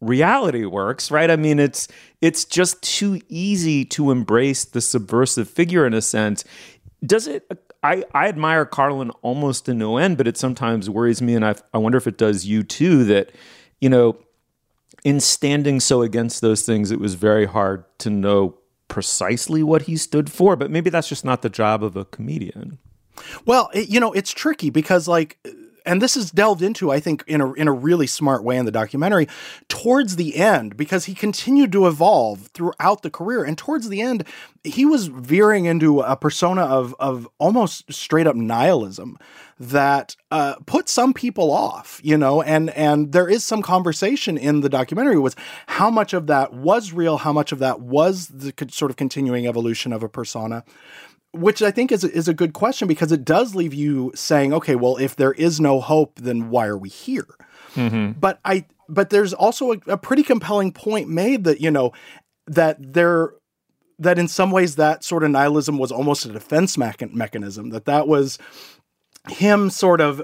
[0.00, 1.30] reality works, right?
[1.30, 1.88] I mean, it's
[2.20, 6.44] it's just too easy to embrace the subversive figure in a sense
[7.04, 7.46] does it
[7.82, 11.56] I, I admire Carlin almost to no end, but it sometimes worries me, and I,
[11.74, 13.04] I wonder if it does you too.
[13.04, 13.32] That
[13.80, 14.18] you know,
[15.04, 19.96] in standing so against those things, it was very hard to know precisely what he
[19.96, 20.54] stood for.
[20.54, 22.78] But maybe that's just not the job of a comedian.
[23.44, 25.38] Well, it, you know, it's tricky because like
[25.84, 28.64] and this is delved into, I think, in a in a really smart way in
[28.64, 29.28] the documentary.
[29.68, 34.24] Towards the end, because he continued to evolve throughout the career, and towards the end,
[34.64, 39.18] he was veering into a persona of of almost straight up nihilism
[39.58, 44.60] that uh, put some people off, you know, and and there is some conversation in
[44.60, 48.52] the documentary was how much of that was real, how much of that was the
[48.70, 50.64] sort of continuing evolution of a persona
[51.32, 54.74] which I think is is a good question because it does leave you saying, okay,
[54.74, 57.26] well, if there is no hope, then why are we here?
[57.74, 58.12] Mm-hmm.
[58.20, 61.92] But I but there's also a, a, pretty compelling point made that you know
[62.46, 63.32] that there
[63.98, 68.06] that in some ways that sort of nihilism was almost a defense mechanism that that
[68.06, 68.38] was
[69.28, 70.22] him sort of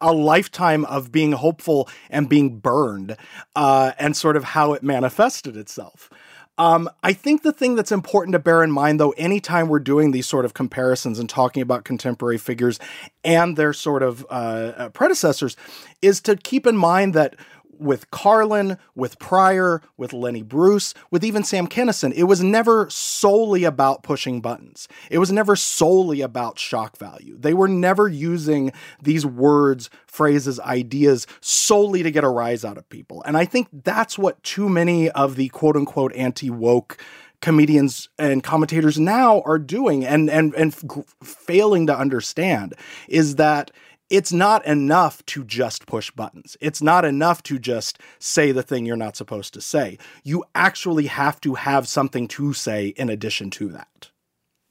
[0.00, 3.16] a lifetime of being hopeful and being burned
[3.54, 6.10] uh, and sort of how it manifested itself
[6.56, 10.12] um, I think the thing that's important to bear in mind, though, anytime we're doing
[10.12, 12.78] these sort of comparisons and talking about contemporary figures
[13.24, 15.56] and their sort of uh, uh predecessors,
[16.00, 17.34] is to keep in mind that
[17.78, 23.64] with Carlin, with Pryor, with Lenny Bruce, with even Sam Kinison, it was never solely
[23.64, 24.88] about pushing buttons.
[25.10, 27.36] It was never solely about shock value.
[27.38, 32.88] They were never using these words, phrases, ideas solely to get a rise out of
[32.88, 33.22] people.
[33.24, 36.98] And I think that's what too many of the quote unquote anti woke
[37.44, 42.74] comedians and commentators now are doing and and and f- failing to understand
[43.06, 43.70] is that
[44.14, 46.56] it's not enough to just push buttons.
[46.60, 49.98] It's not enough to just say the thing you're not supposed to say.
[50.22, 54.10] You actually have to have something to say in addition to that.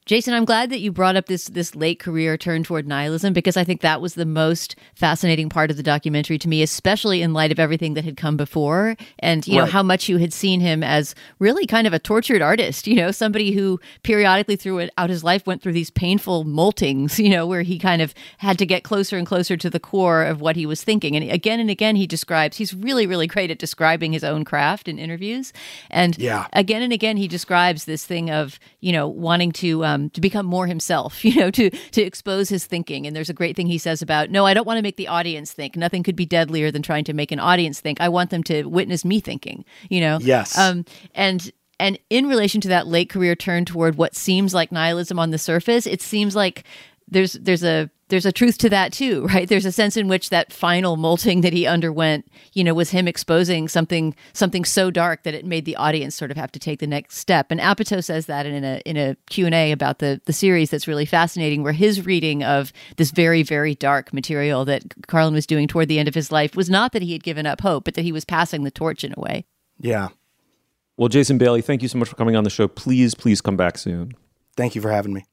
[0.06, 3.56] Jason, I'm glad that you brought up this this late career turn toward nihilism because
[3.56, 7.34] I think that was the most fascinating part of the documentary to me, especially in
[7.34, 10.60] light of everything that had come before and you know how much you had seen
[10.60, 15.24] him as really kind of a tortured artist, you know, somebody who periodically throughout his
[15.24, 18.84] life went through these painful moltings, you know, where he kind of had to get
[18.84, 21.16] closer and closer to the core of what he was thinking.
[21.16, 24.90] And again and again he describes he's really really great at describing his own craft
[24.90, 25.54] in interviews.
[25.90, 26.48] And yeah.
[26.52, 30.22] again and again he describes this thing of, you know, wanting to um, um, to
[30.22, 33.08] become more himself, you know, to to expose his thinking.
[33.08, 35.08] And there's a great thing he says about, no, I don't want to make the
[35.08, 35.76] audience think.
[35.76, 38.02] Nothing could be deadlier than trying to make an audience think.
[38.02, 40.20] I want them to witness me thinking, you know.
[40.22, 40.58] Yes.
[40.58, 45.20] Um, and and in relation to that late career turn toward what seems like nihilism
[45.20, 46.64] on the surface, it seems like
[47.08, 49.48] there's there's a there's a truth to that too, right?
[49.48, 53.08] There's a sense in which that final molting that he underwent, you know, was him
[53.08, 56.80] exposing something something so dark that it made the audience sort of have to take
[56.80, 57.48] the next step.
[57.50, 61.06] And Apatow says that in a in a Q&A about the the series that's really
[61.06, 65.88] fascinating where his reading of this very very dark material that Carlin was doing toward
[65.88, 68.04] the end of his life was not that he had given up hope, but that
[68.04, 69.46] he was passing the torch in a way.
[69.80, 70.10] Yeah.
[70.98, 72.68] Well, Jason Bailey, thank you so much for coming on the show.
[72.68, 74.14] Please, please come back soon.
[74.56, 75.26] Thank you for having me.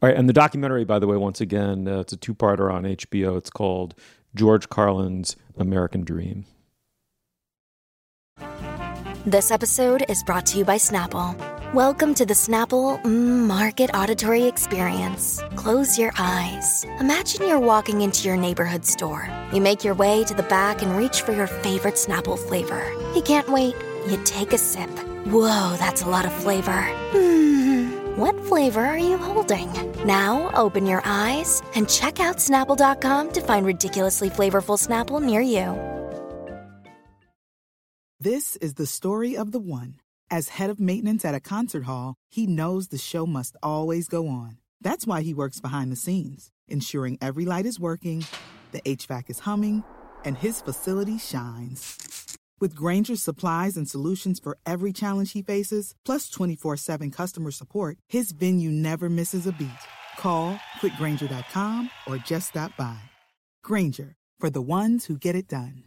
[0.00, 2.84] All right, and the documentary, by the way, once again, uh, it's a two-parter on
[2.84, 3.36] HBO.
[3.36, 3.96] It's called
[4.32, 6.44] George Carlin's American Dream.
[9.26, 11.34] This episode is brought to you by Snapple.
[11.74, 15.42] Welcome to the Snapple mm, Market Auditory Experience.
[15.56, 16.84] Close your eyes.
[17.00, 19.28] Imagine you're walking into your neighborhood store.
[19.52, 22.88] You make your way to the back and reach for your favorite Snapple flavor.
[23.16, 23.74] You can't wait.
[24.08, 24.90] You take a sip.
[25.26, 26.82] Whoa, that's a lot of flavor.
[27.10, 27.57] Hmm.
[28.48, 29.70] Flavor are you holding?
[30.06, 35.76] Now open your eyes and check out Snapple.com to find ridiculously flavorful Snapple near you.
[38.18, 39.96] This is the story of the one.
[40.30, 44.28] As head of maintenance at a concert hall, he knows the show must always go
[44.28, 44.56] on.
[44.80, 48.24] That's why he works behind the scenes, ensuring every light is working,
[48.72, 49.84] the HVAC is humming,
[50.24, 52.07] and his facility shines.
[52.60, 57.98] With Grainger's supplies and solutions for every challenge he faces, plus 24 7 customer support,
[58.08, 59.68] his venue never misses a beat.
[60.18, 62.98] Call quickgranger.com or just stop by.
[63.62, 65.84] Granger, for the ones who get it done.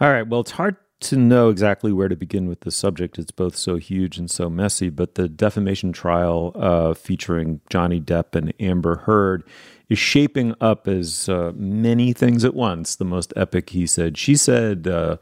[0.00, 0.26] All right.
[0.26, 3.18] Well, it's hard to know exactly where to begin with the subject.
[3.18, 4.90] It's both so huge and so messy.
[4.90, 9.42] But the defamation trial uh, featuring Johnny Depp and Amber Heard
[9.88, 12.96] is shaping up as uh, many things at once.
[12.96, 14.18] The most epic, he said.
[14.18, 15.16] She said uh,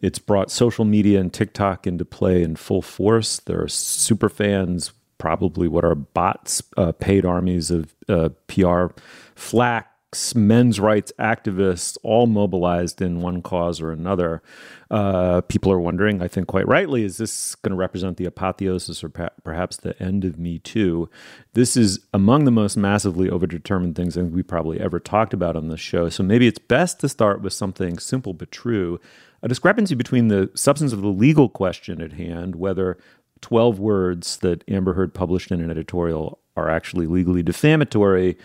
[0.00, 3.38] it's brought social media and TikTok into play in full force.
[3.40, 8.86] There are super fans, probably what are bots, uh, paid armies of uh, PR
[9.34, 9.95] flack
[10.34, 14.42] men's rights activists, all mobilized in one cause or another.
[14.90, 19.02] Uh, people are wondering, I think quite rightly, is this going to represent the apotheosis
[19.02, 21.08] or perhaps the end of Me Too?
[21.54, 25.80] This is among the most massively overdetermined things we probably ever talked about on this
[25.80, 26.08] show.
[26.08, 29.00] So maybe it's best to start with something simple but true
[29.42, 32.98] a discrepancy between the substance of the legal question at hand, whether
[33.42, 38.36] 12 words that Amber Heard published in an editorial are actually legally defamatory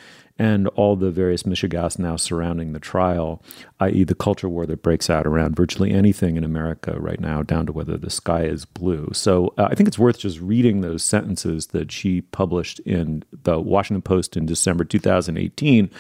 [0.42, 3.44] and all the various mishigas now surrounding the trial,
[3.80, 7.68] i.e., the culture war that breaks out around virtually anything in America right now, down
[7.68, 9.08] to whether the sky is blue.
[9.14, 13.60] So uh, I think it's worth just reading those sentences that she published in the
[13.60, 15.92] Washington Post in December 2018.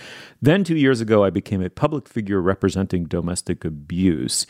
[0.42, 4.48] Then, two years ago, I became a public figure representing domestic abuse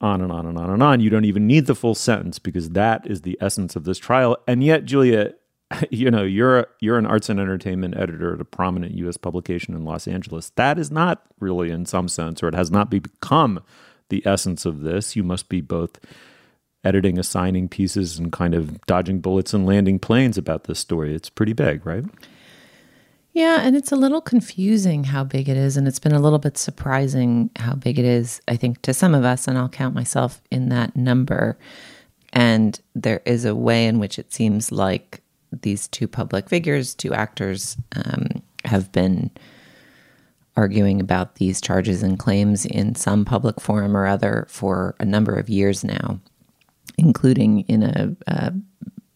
[0.00, 1.00] on and on and on and on.
[1.00, 4.38] You don't even need the full sentence because that is the essence of this trial.
[4.48, 5.34] And yet, Julia,
[5.90, 9.16] you know you're you're an arts and entertainment editor at a prominent U.S.
[9.16, 10.50] publication in Los Angeles.
[10.50, 13.62] That is not really, in some sense, or it has not become
[14.08, 15.16] the essence of this.
[15.16, 15.98] You must be both
[16.84, 21.14] editing, assigning pieces, and kind of dodging bullets and landing planes about this story.
[21.14, 22.04] It's pretty big, right?
[23.32, 26.38] Yeah, and it's a little confusing how big it is, and it's been a little
[26.38, 28.40] bit surprising how big it is.
[28.48, 31.58] I think to some of us, and I'll count myself in that number.
[32.32, 35.20] And there is a way in which it seems like
[35.52, 39.30] these two public figures, two actors, um, have been
[40.56, 45.34] arguing about these charges and claims in some public forum or other for a number
[45.36, 46.18] of years now,
[46.96, 48.52] including in a, a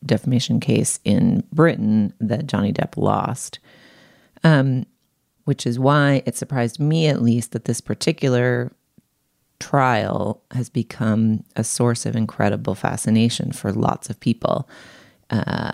[0.05, 3.59] defamation case in Britain that Johnny Depp lost.
[4.45, 4.87] Um,
[5.45, 8.71] which is why it surprised me, at least, that this particular
[9.59, 14.69] trial has become a source of incredible fascination for lots of people.
[15.31, 15.71] Uh,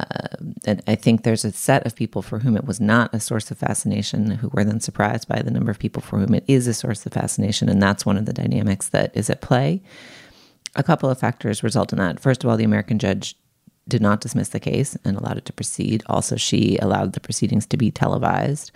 [0.67, 3.51] and I think there's a set of people for whom it was not a source
[3.51, 6.67] of fascination who were then surprised by the number of people for whom it is
[6.67, 7.69] a source of fascination.
[7.69, 9.83] And that's one of the dynamics that is at play.
[10.75, 12.21] A couple of factors result in that.
[12.21, 13.35] First of all, the American judge
[13.89, 16.03] did not dismiss the case and allowed it to proceed.
[16.07, 18.73] Also, she allowed the proceedings to be televised.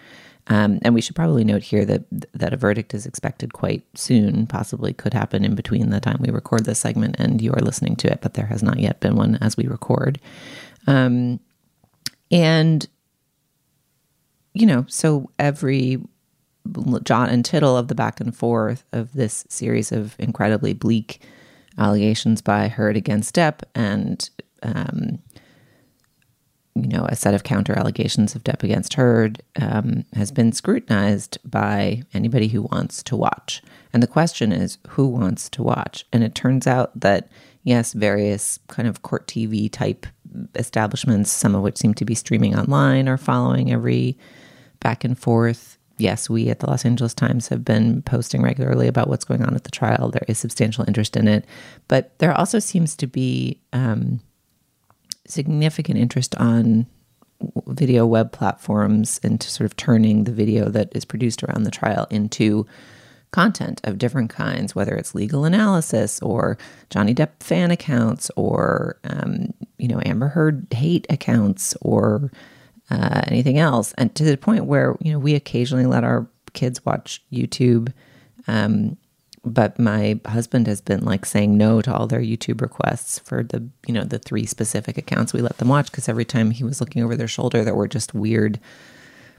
[0.46, 2.02] Um, and we should probably note here that
[2.32, 4.46] that a verdict is expected quite soon.
[4.46, 7.96] Possibly could happen in between the time we record this segment and you are listening
[7.96, 10.18] to it, but there has not yet been one as we record.
[10.86, 11.40] Um,
[12.30, 12.86] and,
[14.54, 15.98] you know, so every
[17.02, 21.22] jot and tittle of the back and forth of this series of incredibly bleak
[21.78, 24.28] allegations by Heard against Depp and,
[24.62, 25.18] um,
[26.74, 31.38] you know, a set of counter allegations of Depp against Heard um, has been scrutinized
[31.44, 33.62] by anybody who wants to watch.
[33.92, 36.04] And the question is, who wants to watch?
[36.12, 37.30] And it turns out that
[37.62, 40.06] yes, various kind of court TV type
[40.54, 44.18] establishments, some of which seem to be streaming online are following every
[44.80, 45.78] back and forth.
[45.98, 49.54] Yes, we at the Los Angeles Times have been posting regularly about what's going on
[49.54, 50.10] at the trial.
[50.10, 51.44] There is substantial interest in it.
[51.88, 54.20] But there also seems to be um,
[55.26, 56.86] significant interest on
[57.66, 62.06] video web platforms into sort of turning the video that is produced around the trial
[62.10, 62.66] into
[63.30, 66.58] content of different kinds, whether it's legal analysis or
[66.90, 72.32] Johnny Depp fan accounts or, um, you know, Amber Heard hate accounts or
[72.90, 73.92] uh, anything else.
[73.96, 77.92] And to the point where, you know, we occasionally let our kids watch YouTube.
[78.48, 78.96] Um,
[79.44, 83.66] but my husband has been like saying no to all their YouTube requests for the,
[83.86, 86.80] you know, the three specific accounts we let them watch because every time he was
[86.80, 88.60] looking over their shoulder, there were just weird,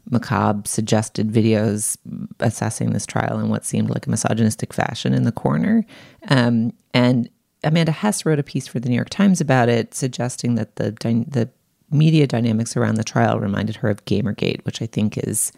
[0.10, 1.98] macabre, suggested videos
[2.40, 5.86] assessing this trial in what seemed like a misogynistic fashion in the corner.
[6.30, 7.30] Um, and
[7.64, 10.92] Amanda Hess wrote a piece for the New York Times about it, suggesting that the
[10.92, 11.50] the
[11.92, 15.52] media dynamics around the trial reminded her of Gamergate, which I think is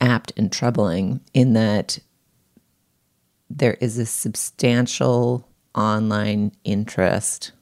[0.00, 1.98] apt and troubling in that
[3.50, 7.52] there is a substantial online interest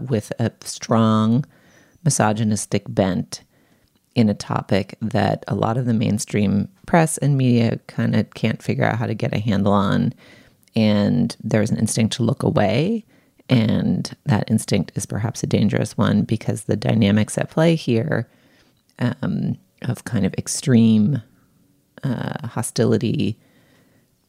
[0.00, 1.44] with a strong
[2.04, 3.42] misogynistic bent
[4.16, 8.62] in a topic that a lot of the mainstream press and media kind of can't
[8.62, 10.12] figure out how to get a handle on.
[10.74, 13.04] And there's an instinct to look away.
[13.50, 18.28] And that instinct is perhaps a dangerous one because the dynamics at play here
[18.98, 21.22] um, of kind of extreme
[22.02, 23.38] uh, hostility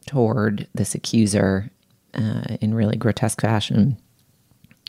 [0.05, 1.71] toward this accuser
[2.13, 3.97] uh, in really grotesque fashion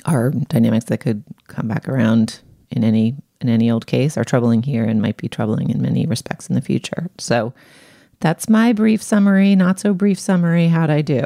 [0.06, 2.40] are dynamics that could come back around
[2.70, 6.06] in any in any old case are troubling here and might be troubling in many
[6.06, 7.08] respects in the future.
[7.18, 7.52] So
[8.20, 10.68] that's my brief summary, not so brief summary.
[10.68, 11.24] How'd I do?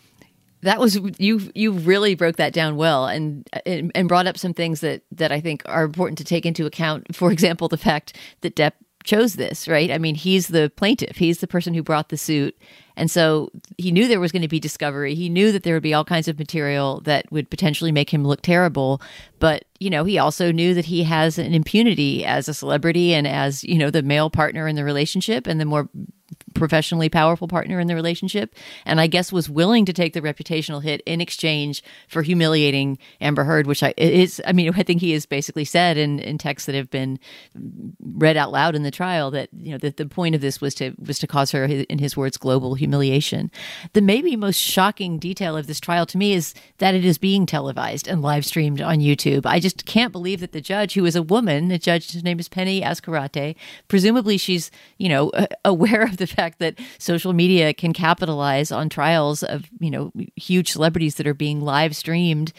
[0.62, 4.80] that was you you really broke that down well and and brought up some things
[4.80, 7.14] that that I think are important to take into account.
[7.14, 8.72] For example, the fact that Depp
[9.08, 9.90] chose this, right?
[9.90, 11.16] I mean, he's the plaintiff.
[11.16, 12.56] He's the person who brought the suit.
[12.94, 15.14] And so he knew there was going to be discovery.
[15.14, 18.24] He knew that there would be all kinds of material that would potentially make him
[18.24, 19.00] look terrible.
[19.38, 23.26] But, you know, he also knew that he has an impunity as a celebrity and
[23.26, 25.88] as, you know, the male partner in the relationship and the more
[26.54, 30.82] professionally powerful partner in the relationship, and I guess was willing to take the reputational
[30.82, 35.12] hit in exchange for humiliating Amber Heard, which I is I mean I think he
[35.12, 37.18] has basically said in, in texts that have been
[38.00, 40.74] read out loud in the trial that you know that the point of this was
[40.76, 43.50] to was to cause her in his words global humiliation.
[43.92, 47.46] The maybe most shocking detail of this trial to me is that it is being
[47.46, 49.46] televised and live streamed on YouTube.
[49.46, 52.48] I just can't believe that the judge, who is a woman, the judge's name is
[52.48, 53.56] Penney Azcarate,
[53.88, 55.30] presumably she's you know
[55.64, 60.70] aware of the fact that social media can capitalize on trials of you know huge
[60.70, 62.52] celebrities that are being live streamed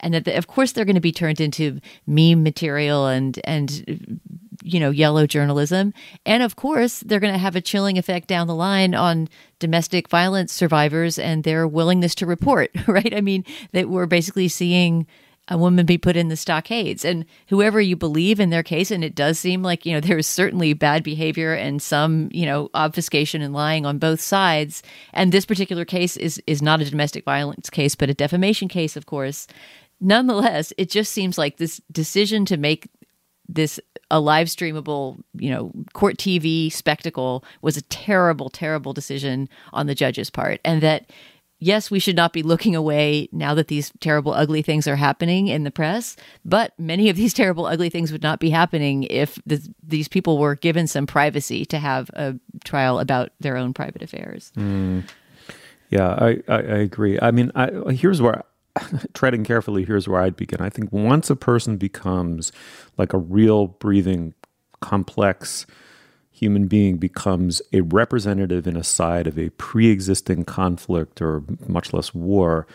[0.00, 4.20] and that the, of course they're going to be turned into meme material and and
[4.62, 5.94] you know yellow journalism.
[6.26, 9.28] And of course they're going to have a chilling effect down the line on
[9.58, 13.14] domestic violence survivors and their willingness to report right?
[13.14, 15.06] I mean that we're basically seeing
[15.48, 17.04] a woman be put in the stockades.
[17.04, 20.18] And whoever you believe in their case and it does seem like you know there
[20.18, 24.82] is certainly bad behavior and some you know obfuscation and lying on both sides.
[25.12, 28.96] And this particular case is is not a domestic violence case but a defamation case
[28.96, 29.46] of course.
[30.00, 32.88] Nonetheless it just seems like this decision to make
[33.48, 33.80] this
[34.10, 39.94] a live streamable you know court tv spectacle was a terrible terrible decision on the
[39.94, 41.10] judge's part and that
[41.62, 45.46] yes, we should not be looking away now that these terrible, ugly things are happening
[45.46, 46.16] in the press.
[46.44, 50.38] But many of these terrible, ugly things would not be happening if the, these people
[50.38, 52.34] were given some privacy to have a
[52.64, 54.52] trial about their own private affairs.
[54.56, 55.04] Mm.
[55.88, 57.18] Yeah, I, I, I, agree.
[57.20, 58.42] I mean, I, here's where
[59.14, 59.84] treading carefully.
[59.84, 60.60] Here's where I'd begin.
[60.60, 62.50] I think once a person becomes
[62.98, 64.34] like a real breathing,
[64.80, 65.66] complex
[66.32, 71.92] human being becomes a representative in a side of a pre existing conflict or much
[71.92, 72.66] less war,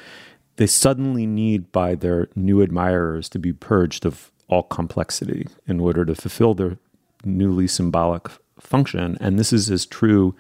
[0.58, 6.06] they suddenly need by their new admirers to be purged of all complexity in order
[6.06, 6.78] to fulfill their
[7.26, 8.28] newly symbolic
[8.60, 9.18] function.
[9.20, 10.36] And this is as true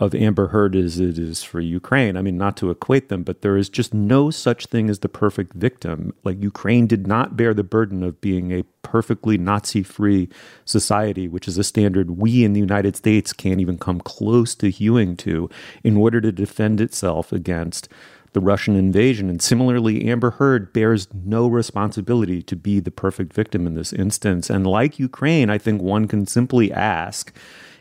[0.00, 2.16] of Amber Heard as it is for Ukraine.
[2.16, 5.08] I mean, not to equate them, but there is just no such thing as the
[5.08, 6.14] perfect victim.
[6.22, 10.28] Like Ukraine did not bear the burden of being a perfectly Nazi free
[10.64, 14.70] society, which is a standard we in the United States can't even come close to
[14.70, 15.50] hewing to
[15.82, 17.88] in order to defend itself against
[18.34, 19.28] the Russian invasion.
[19.28, 24.48] And similarly, Amber Heard bears no responsibility to be the perfect victim in this instance.
[24.48, 27.34] And like Ukraine, I think one can simply ask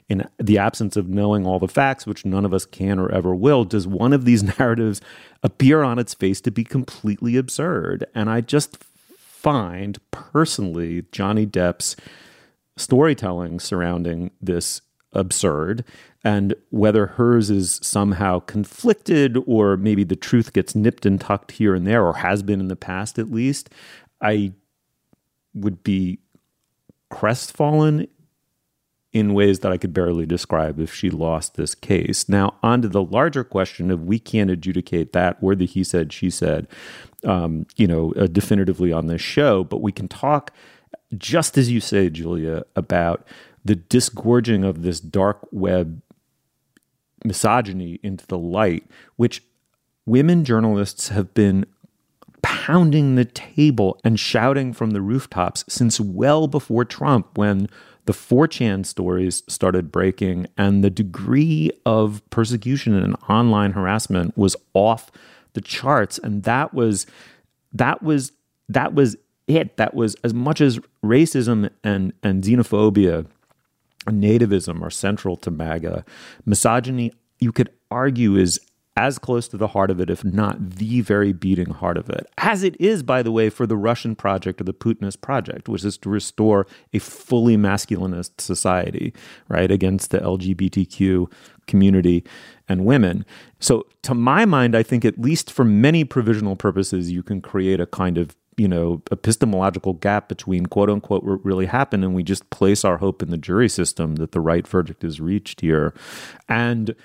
[0.10, 3.36] in the absence of knowing all the facts, which none of us can or ever
[3.36, 5.02] will, does one of these narratives
[5.44, 8.06] appear on its face to be completely absurd?
[8.16, 8.78] And I just
[9.08, 11.96] find personally Johnny Depp's
[12.78, 14.82] storytelling surrounding this
[15.14, 15.84] absurd
[16.24, 21.74] and whether hers is somehow conflicted or maybe the truth gets nipped and tucked here
[21.74, 23.70] and there or has been in the past at least
[24.22, 24.52] i
[25.54, 26.20] would be
[27.10, 28.08] crestfallen
[29.14, 32.28] in ways that I could barely describe if she lost this case.
[32.28, 36.12] Now, on to the larger question of we can't adjudicate that or the he said,
[36.12, 36.68] she said,
[37.24, 40.52] um, you know, uh, definitively on this show, but we can talk,
[41.18, 43.26] just as you say, Julia, about
[43.64, 46.02] the disgorging of this dark web
[47.24, 48.86] misogyny into the light,
[49.16, 49.42] which
[50.06, 51.66] women journalists have been
[52.42, 57.68] pounding the table and shouting from the rooftops since well before Trump, when
[58.08, 65.12] the 4chan stories started breaking and the degree of persecution and online harassment was off
[65.54, 66.18] the charts.
[66.18, 67.06] And that was,
[67.74, 68.32] that was,
[68.70, 69.76] that was it.
[69.76, 73.28] That was as much as racism and, and xenophobia
[74.06, 76.06] nativism are central to MAGA.
[76.46, 78.60] Misogyny, you could argue, is
[78.98, 82.28] as close to the heart of it, if not the very beating heart of it.
[82.40, 85.86] As it is, by the way, for the Russian project or the Putinist project, which
[85.86, 89.14] is to restore a fully masculinist society,
[89.50, 91.32] right, against the LGBTQ
[91.68, 92.24] community
[92.68, 93.24] and women.
[93.60, 97.80] So, to my mind, I think at least for many provisional purposes, you can create
[97.80, 102.24] a kind of you know epistemological gap between quote unquote what really happened and we
[102.24, 105.94] just place our hope in the jury system that the right verdict is reached here
[106.50, 106.96] and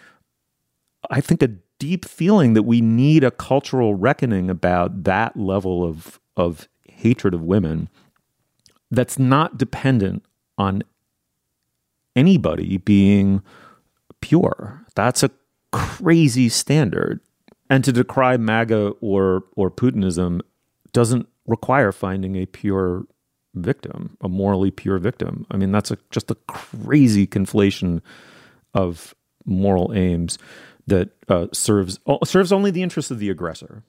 [1.11, 1.51] i think a
[1.83, 7.43] deep feeling that we need a cultural reckoning about that level of of hatred of
[7.43, 7.89] women
[8.93, 10.25] that's not dependent
[10.57, 10.85] on
[12.15, 13.43] anybody being
[14.21, 14.87] pure.
[14.95, 15.33] That's a
[15.73, 17.19] crazy standard.
[17.69, 20.41] And to decry maga or or putinism
[20.93, 23.07] doesn't require finding a pure
[23.57, 25.47] victim, a morally pure victim.
[25.51, 28.03] I mean, that's a, just a crazy conflation
[28.73, 30.39] of moral aims
[30.87, 33.83] that uh, serves serves only the interests of the aggressor.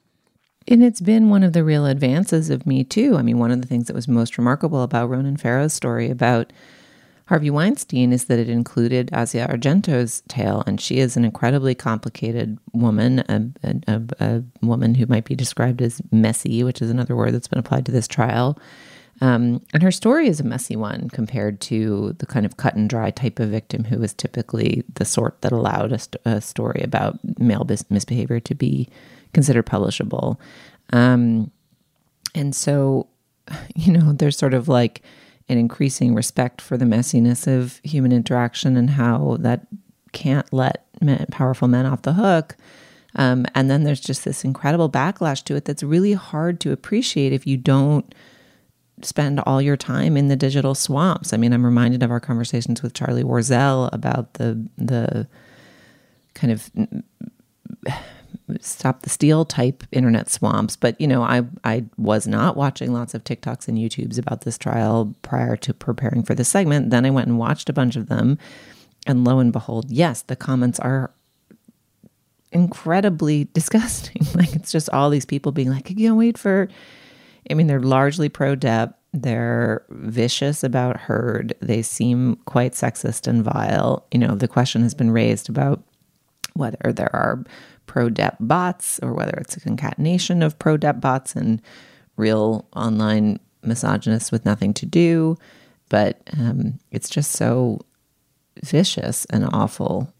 [0.67, 3.17] And it's been one of the real advances of Me Too.
[3.17, 6.53] I mean, one of the things that was most remarkable about Ronan Farrow's story about
[7.27, 12.57] Harvey Weinstein is that it included Asia Argento's tale, and she is an incredibly complicated
[12.73, 17.33] woman, a, a, a, woman who might be described as messy, which is another word
[17.33, 18.57] that's been applied to this trial.
[19.21, 22.89] Um, and her story is a messy one compared to the kind of cut and
[22.89, 26.81] dry type of victim who was typically the sort that allowed a, st- a story
[26.83, 28.89] about male bis- misbehavior to be
[29.33, 30.37] considered publishable.
[30.91, 31.51] Um,
[32.35, 33.07] and so,
[33.75, 35.01] you know, there's sort of like,
[35.49, 39.67] an increasing respect for the messiness of human interaction and how that
[40.11, 42.55] can't let men, powerful men off the hook.
[43.15, 47.33] Um, and then there's just this incredible backlash to it that's really hard to appreciate
[47.33, 48.13] if you don't
[49.01, 51.33] spend all your time in the digital swamps.
[51.33, 55.27] I mean, I'm reminded of our conversations with Charlie Warzel about the the
[56.33, 56.71] kind of
[58.59, 60.75] stop the steal type internet swamps.
[60.75, 64.57] But you know, I I was not watching lots of TikToks and YouTubes about this
[64.57, 66.89] trial prior to preparing for this segment.
[66.89, 68.37] Then I went and watched a bunch of them,
[69.05, 71.11] and lo and behold, yes, the comments are
[72.51, 74.25] incredibly disgusting.
[74.35, 76.69] like it's just all these people being like, "You can't wait for."
[77.49, 78.93] I mean, they're largely pro Depp.
[79.13, 81.53] They're vicious about Heard.
[81.61, 84.05] They seem quite sexist and vile.
[84.11, 85.83] You know, the question has been raised about
[86.53, 87.43] whether there are
[87.85, 91.61] pro Depp bots or whether it's a concatenation of pro Depp bots and
[92.15, 95.37] real online misogynists with nothing to do.
[95.89, 97.81] But um, it's just so
[98.63, 100.13] vicious and awful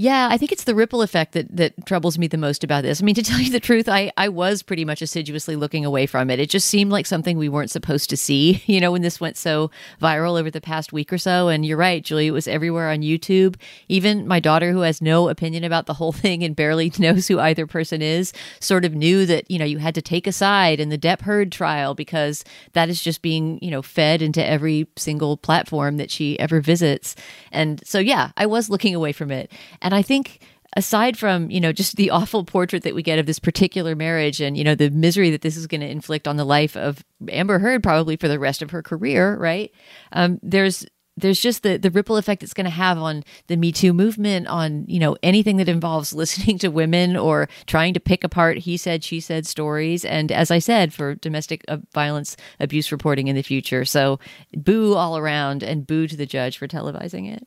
[0.00, 3.02] yeah, I think it's the ripple effect that that troubles me the most about this.
[3.02, 6.06] I mean, to tell you the truth, I I was pretty much assiduously looking away
[6.06, 6.38] from it.
[6.38, 9.36] It just seemed like something we weren't supposed to see, you know, when this went
[9.36, 11.48] so viral over the past week or so.
[11.48, 13.56] And you're right, Julie, it was everywhere on YouTube.
[13.88, 17.40] Even my daughter who has no opinion about the whole thing and barely knows who
[17.40, 20.78] either person is, sort of knew that, you know, you had to take a side
[20.78, 24.86] in the Depp Heard trial because that is just being, you know, fed into every
[24.96, 27.16] single platform that she ever visits.
[27.50, 29.50] And so yeah, I was looking away from it.
[29.94, 30.40] I think
[30.76, 34.40] aside from you know just the awful portrait that we get of this particular marriage
[34.40, 37.04] and you know the misery that this is going to inflict on the life of
[37.28, 39.72] Amber Heard probably for the rest of her career, right?
[40.12, 40.86] Um, there's
[41.20, 44.46] there's just the the ripple effect it's going to have on the Me Too movement,
[44.46, 48.76] on you know anything that involves listening to women or trying to pick apart he
[48.76, 53.36] said she said stories, and as I said, for domestic uh, violence abuse reporting in
[53.36, 53.84] the future.
[53.84, 54.18] So
[54.56, 57.46] boo all around, and boo to the judge for televising it.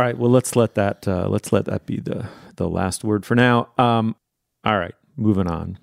[0.00, 0.16] All right.
[0.16, 2.26] Well, let's let that uh, let's let that be the
[2.56, 3.68] the last word for now.
[3.76, 4.16] Um,
[4.64, 4.94] all right.
[5.14, 5.78] Moving on.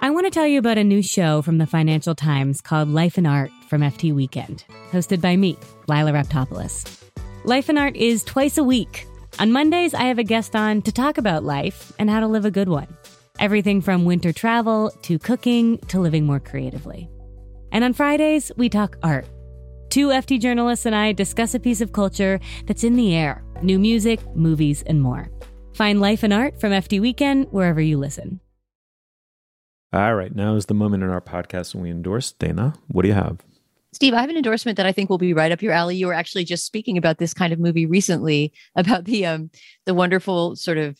[0.00, 3.16] I want to tell you about a new show from the Financial Times called Life
[3.16, 7.00] and Art from FT Weekend, hosted by me, Lila Raptopoulos.
[7.44, 9.06] Life and Art is twice a week.
[9.38, 12.44] On Mondays, I have a guest on to talk about life and how to live
[12.44, 12.88] a good one.
[13.38, 17.08] Everything from winter travel to cooking to living more creatively.
[17.70, 19.26] And on Fridays, we talk art.
[19.88, 23.78] Two FT journalists and I discuss a piece of culture that's in the air new
[23.78, 25.30] music, movies, and more.
[25.74, 28.40] Find Life and Art from FT Weekend wherever you listen.
[29.92, 30.34] All right.
[30.34, 32.74] Now is the moment in our podcast when we endorse Dana.
[32.88, 33.38] What do you have?
[33.92, 35.96] Steve, I have an endorsement that I think will be right up your alley.
[35.96, 39.50] You were actually just speaking about this kind of movie recently about the um
[39.86, 40.98] the wonderful sort of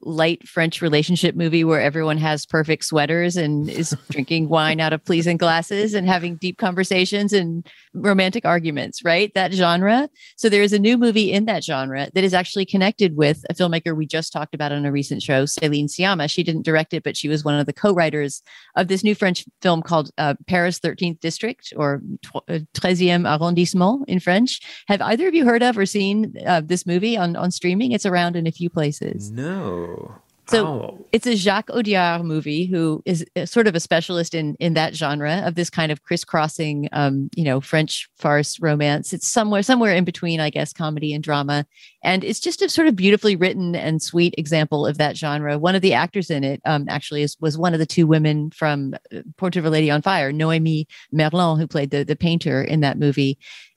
[0.00, 5.04] light French relationship movie where everyone has perfect sweaters and is drinking wine out of
[5.04, 9.32] pleasing glasses and having deep conversations and romantic arguments, right?
[9.34, 10.08] That genre.
[10.36, 13.54] So there is a new movie in that genre that is actually connected with a
[13.54, 16.30] filmmaker we just talked about on a recent show, Céline Sciamma.
[16.30, 18.42] She didn't direct it, but she was one of the co-writers
[18.76, 24.20] of this new French film called uh, Paris 13th District or 13e uh, arrondissement in
[24.20, 24.60] French.
[24.86, 27.90] Have either of you heard of or seen uh, this movie on, on streaming?
[27.92, 29.30] It's around in a few places.
[29.30, 30.14] No.
[30.50, 31.06] So Oh.
[31.12, 35.42] it's a Jacques Audiard movie who is sort of a specialist in in that genre
[35.44, 39.12] of this kind of crisscrossing, um, you know, French farce romance.
[39.12, 41.66] It's somewhere somewhere in between, I guess, comedy and drama,
[42.02, 45.58] and it's just a sort of beautifully written and sweet example of that genre.
[45.58, 48.50] One of the actors in it, um, actually, is was one of the two women
[48.50, 52.62] from uh, Portrait of a Lady on Fire, Noémie Merlant, who played the the painter
[52.62, 53.36] in that movie.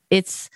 [0.10, 0.49] It's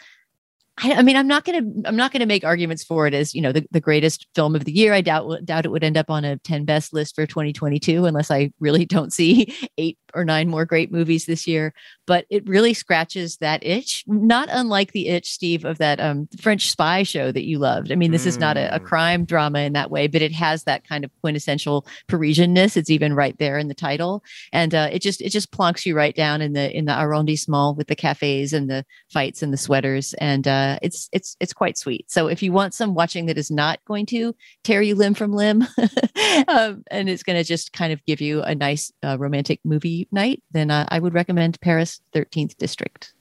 [0.78, 3.41] I, I mean, I'm not gonna I'm not gonna make arguments for it as you
[3.41, 4.93] know the, the greatest film of the year.
[4.93, 8.30] I doubt doubt it would end up on a 10 best list for 2022 unless
[8.30, 11.74] I really don't see eight or nine more great movies this year.
[12.07, 16.70] But it really scratches that itch, not unlike the itch, Steve, of that um, French
[16.70, 17.91] spy show that you loved.
[17.91, 20.63] I mean, this is not a, a crime drama in that way, but it has
[20.63, 22.78] that kind of quintessential Parisianness.
[22.78, 25.95] It's even right there in the title, and uh, it just it just plonks you
[25.95, 29.57] right down in the in the arrondissement with the cafes and the fights and the
[29.57, 32.09] sweaters, and uh, it's it's it's quite sweet.
[32.09, 35.34] So if you want some watching that is not going to tear you limb from
[35.34, 35.63] limb,
[36.47, 40.04] um, and it's going to just kind of give you a nice uh, romantic movie
[40.11, 43.13] night, then uh, I would recommend Paris Thirteenth District.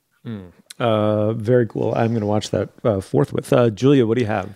[0.79, 1.95] Uh, very cool.
[1.95, 3.53] I'm going to watch that uh, forthwith.
[3.53, 4.51] Uh, Julia, what do you have?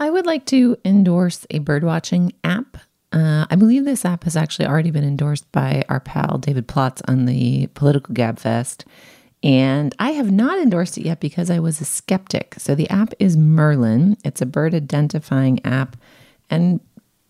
[0.00, 2.76] I would like to endorse a birdwatching app.
[3.12, 7.00] Uh, I believe this app has actually already been endorsed by our pal David Plotz
[7.06, 8.84] on the Political Gabfest.
[9.42, 12.54] And I have not endorsed it yet because I was a skeptic.
[12.58, 14.16] So the app is Merlin.
[14.24, 15.96] It's a bird identifying app.
[16.50, 16.80] And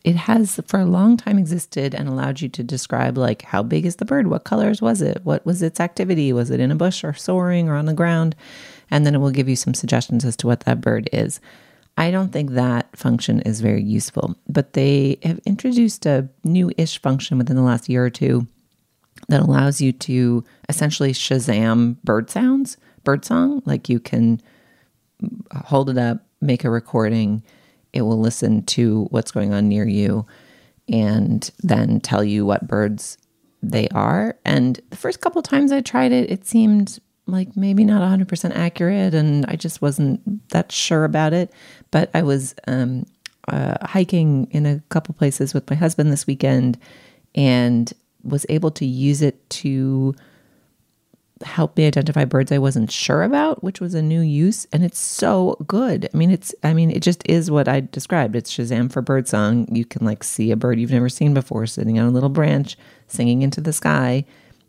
[0.04, 3.86] it has for a long time existed and allowed you to describe like how big
[3.86, 4.26] is the bird?
[4.26, 5.20] What colors was it?
[5.24, 6.32] What was its activity?
[6.32, 8.36] Was it in a bush or soaring or on the ground?
[8.90, 11.40] And then it will give you some suggestions as to what that bird is.
[11.96, 17.38] I don't think that function is very useful but they have introduced a new-ish function
[17.38, 18.46] within the last year or two
[19.28, 23.62] that allows you to essentially shazam bird sounds bird song.
[23.64, 24.40] Like you can
[25.22, 27.42] uh, hold it up make a recording
[27.94, 30.26] it will listen to what's going on near you
[30.88, 33.16] and then tell you what birds
[33.62, 34.36] they are.
[34.44, 39.14] And the first couple times I tried it, it seemed like maybe not 100% accurate,
[39.14, 41.50] and I just wasn't that sure about it.
[41.90, 43.06] But I was um,
[43.48, 46.78] uh, hiking in a couple places with my husband this weekend
[47.34, 47.90] and
[48.22, 50.14] was able to use it to
[51.44, 54.66] help me identify birds I wasn't sure about, which was a new use.
[54.72, 56.08] And it's so good.
[56.12, 58.36] I mean, it's, I mean, it just is what I described.
[58.36, 59.68] It's Shazam for birdsong.
[59.74, 62.76] You can like see a bird you've never seen before sitting on a little branch,
[63.06, 64.24] singing into the sky,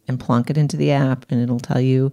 [0.07, 2.11] and plonk it into the app, and it'll tell you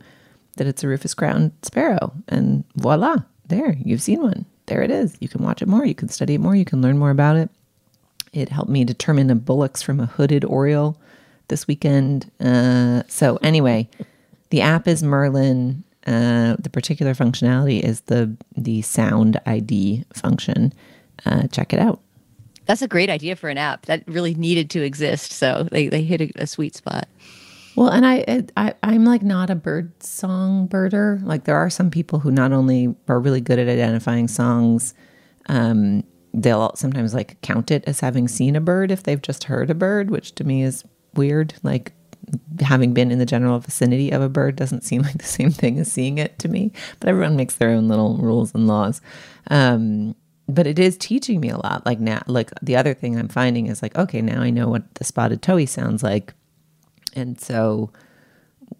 [0.57, 2.13] that it's a rufous crowned sparrow.
[2.29, 3.17] And voila,
[3.49, 4.47] there, you've seen one.
[4.67, 5.17] There it is.
[5.21, 5.85] You can watch it more.
[5.85, 6.55] You can study it more.
[6.55, 7.51] You can learn more about it.
[8.33, 10.99] It helped me determine a Bullock's from a hooded oriole
[11.49, 12.31] this weekend.
[12.41, 13.89] Uh, so, anyway,
[14.53, 15.83] the app is Merlin.
[16.07, 20.75] Uh, the particular functionality is the the sound ID function.
[21.25, 22.01] Uh, check it out.
[22.67, 25.33] That's a great idea for an app that really needed to exist.
[25.33, 27.09] So they, they hit a, a sweet spot.
[27.77, 31.25] Well, and I, I I'm like not a bird song birder.
[31.25, 34.93] Like there are some people who not only are really good at identifying songs,
[35.47, 39.71] um, they'll sometimes like count it as having seen a bird if they've just heard
[39.71, 40.85] a bird, which to me is
[41.15, 41.55] weird.
[41.63, 41.95] Like
[42.61, 45.79] having been in the general vicinity of a bird doesn't seem like the same thing
[45.79, 46.73] as seeing it to me.
[47.01, 49.01] But everyone makes their own little rules and laws.
[49.51, 50.15] Um,
[50.49, 51.87] but it is teaching me a lot.
[51.87, 54.95] Like now, like the other thing I'm finding is like, okay, now I know what
[54.95, 56.35] the spotted towhee sounds like,
[57.15, 57.91] and so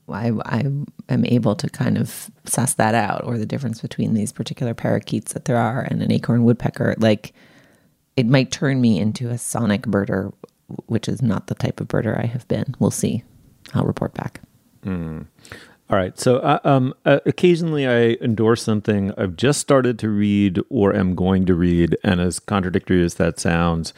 [0.09, 0.61] I, I
[1.09, 5.33] am able to kind of suss that out, or the difference between these particular parakeets
[5.33, 6.95] that there are and an acorn woodpecker.
[6.99, 7.33] Like,
[8.17, 10.33] it might turn me into a sonic birder,
[10.87, 12.75] which is not the type of birder I have been.
[12.79, 13.23] We'll see.
[13.75, 14.41] I'll report back.
[14.85, 15.27] Mm.
[15.91, 16.19] All right.
[16.19, 21.15] So, uh, um, uh, occasionally I endorse something I've just started to read or am
[21.15, 23.93] going to read, and as contradictory as that sounds,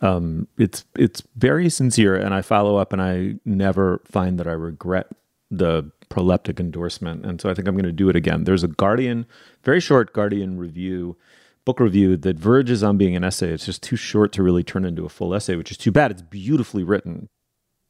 [0.00, 4.52] um, it's it's very sincere, and I follow up, and I never find that I
[4.52, 5.06] regret
[5.50, 8.44] the proleptic endorsement, and so I think I'm going to do it again.
[8.44, 9.26] There's a Guardian,
[9.62, 11.16] very short Guardian review,
[11.64, 13.52] book review that verges on being an essay.
[13.52, 16.10] It's just too short to really turn into a full essay, which is too bad.
[16.10, 17.28] It's beautifully written.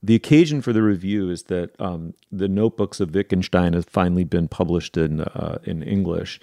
[0.07, 4.47] The occasion for the review is that um, the notebooks of Wittgenstein have finally been
[4.47, 6.39] published in uh, in English,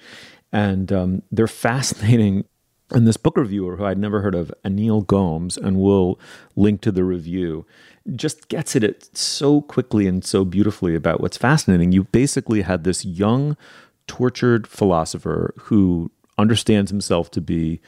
[0.51, 2.43] and um, they're fascinating
[2.91, 6.19] and this book reviewer, who I'd never heard of, Anil Gomes, and we'll
[6.57, 7.65] link to the review,
[8.15, 11.93] just gets at it so quickly and so beautifully about what's fascinating.
[11.93, 13.55] You basically had this young,
[14.05, 17.79] tortured philosopher who understands himself to be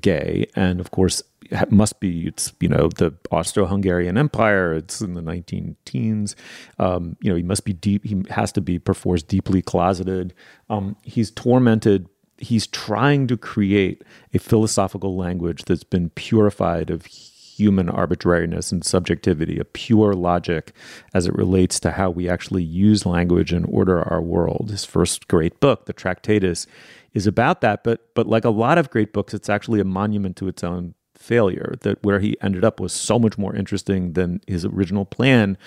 [0.00, 1.22] gay, and of course,
[1.70, 4.74] must be it's you know the Austro-Hungarian Empire.
[4.74, 6.36] It's in the 19 teens.
[6.78, 8.04] Um, you know he must be deep.
[8.04, 10.34] He has to be perforce deeply closeted.
[10.68, 12.08] Um, he's tormented
[12.40, 19.58] he's trying to create a philosophical language that's been purified of human arbitrariness and subjectivity,
[19.58, 20.72] a pure logic
[21.12, 24.70] as it relates to how we actually use language and order our world.
[24.70, 26.66] His first great book, The Tractatus,
[27.12, 30.36] is about that, but but like a lot of great books, it's actually a monument
[30.36, 34.40] to its own failure that where he ended up was so much more interesting than
[34.46, 35.58] his original plan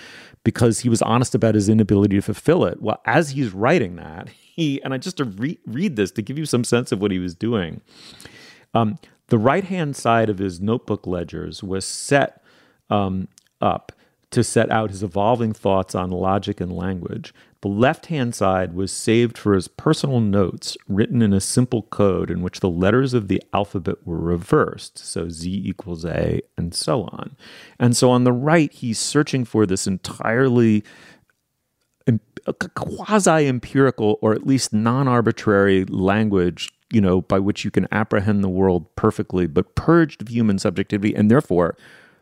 [0.42, 2.82] because he was honest about his inability to fulfill it.
[2.82, 6.38] Well, as he's writing that, he and I just to re- read this to give
[6.38, 7.80] you some sense of what he was doing.
[8.74, 12.42] Um, the right hand side of his notebook ledgers was set
[12.90, 13.28] um,
[13.60, 13.92] up
[14.30, 17.32] to set out his evolving thoughts on logic and language.
[17.64, 22.30] The left hand side was saved for his personal notes written in a simple code
[22.30, 24.98] in which the letters of the alphabet were reversed.
[24.98, 27.38] So Z equals A and so on.
[27.78, 30.84] And so on the right, he's searching for this entirely
[32.74, 38.44] quasi empirical or at least non arbitrary language you know, by which you can apprehend
[38.44, 41.78] the world perfectly, but purged of human subjectivity and therefore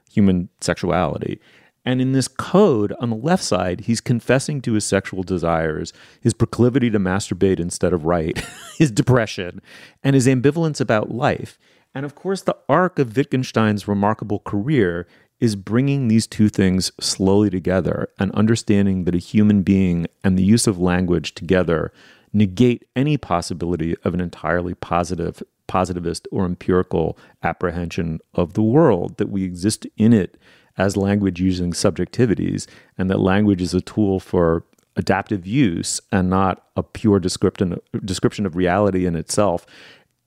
[0.09, 1.41] human sexuality.
[1.85, 6.33] And in this code on the left side, he's confessing to his sexual desires, his
[6.33, 8.45] proclivity to masturbate instead of write,
[8.79, 9.61] his depression,
[10.03, 11.59] and his ambivalence about life.
[11.95, 15.07] And of course, the arc of Wittgenstein's remarkable career
[15.41, 20.45] is bringing these two things slowly together and understanding that a human being and the
[20.45, 21.93] use of language together
[22.33, 29.31] negate any possibility of an entirely positive positivist or empirical apprehension of the world that
[29.31, 30.39] we exist in it
[30.79, 32.67] as language using subjectivities,
[32.97, 34.65] and that language is a tool for
[34.97, 39.67] adaptive use and not a pure description, description of reality in itself.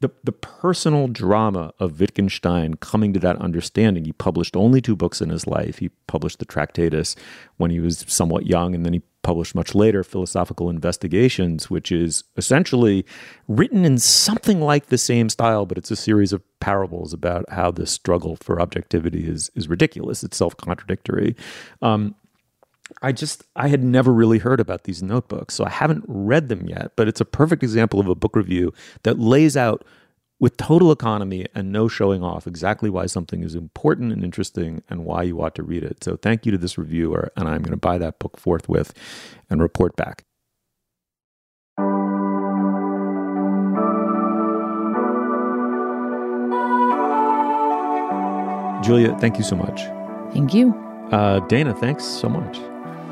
[0.02, 4.06] The, the personal drama of Wittgenstein coming to that understanding.
[4.06, 5.78] He published only two books in his life.
[5.78, 7.16] He published the Tractatus
[7.58, 12.24] when he was somewhat young, and then he published much later, Philosophical Investigations, which is
[12.38, 13.06] essentially
[13.48, 17.72] written in something like the same style, but it's a series of parables about how
[17.72, 20.24] this struggle for objectivity is is ridiculous.
[20.24, 21.36] It's self contradictory.
[21.82, 22.14] Um,
[23.02, 26.70] I just I had never really heard about these notebooks, so I haven't read them
[26.70, 26.92] yet.
[26.96, 28.74] But it's a perfect example of a book review
[29.04, 29.84] that lays out
[30.40, 35.06] with total economy and no showing off exactly why something is important and interesting and
[35.06, 36.04] why you ought to read it.
[36.04, 38.94] So thank you to this reviewer, and I'm going to buy that book forthwith
[39.50, 40.26] and report back.
[48.84, 49.82] Julia, thank you so much.
[50.34, 50.74] Thank you.
[51.12, 52.60] Uh, Dana, thanks so much.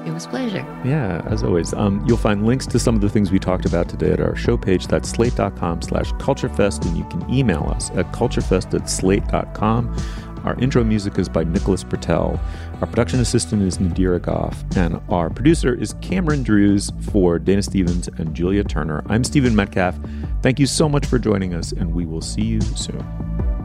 [0.06, 0.66] It was pleasure.
[0.84, 1.74] Yeah, as always.
[1.74, 4.36] Um, you'll find links to some of the things we talked about today at our
[4.36, 4.88] show page.
[4.88, 9.95] That's slate.com slash culturefest, and you can email us at culturefest at slate.com.
[10.43, 12.38] Our intro music is by Nicholas Patel.
[12.82, 18.10] Our production assistant is Nadira Goff, and our producer is Cameron Drews for Dana Stevens
[18.10, 19.04] and Julia Turner.
[19.08, 19.97] I'm Stephen Metcalf.
[20.41, 23.62] Thank you so much for joining us, and we will see you soon.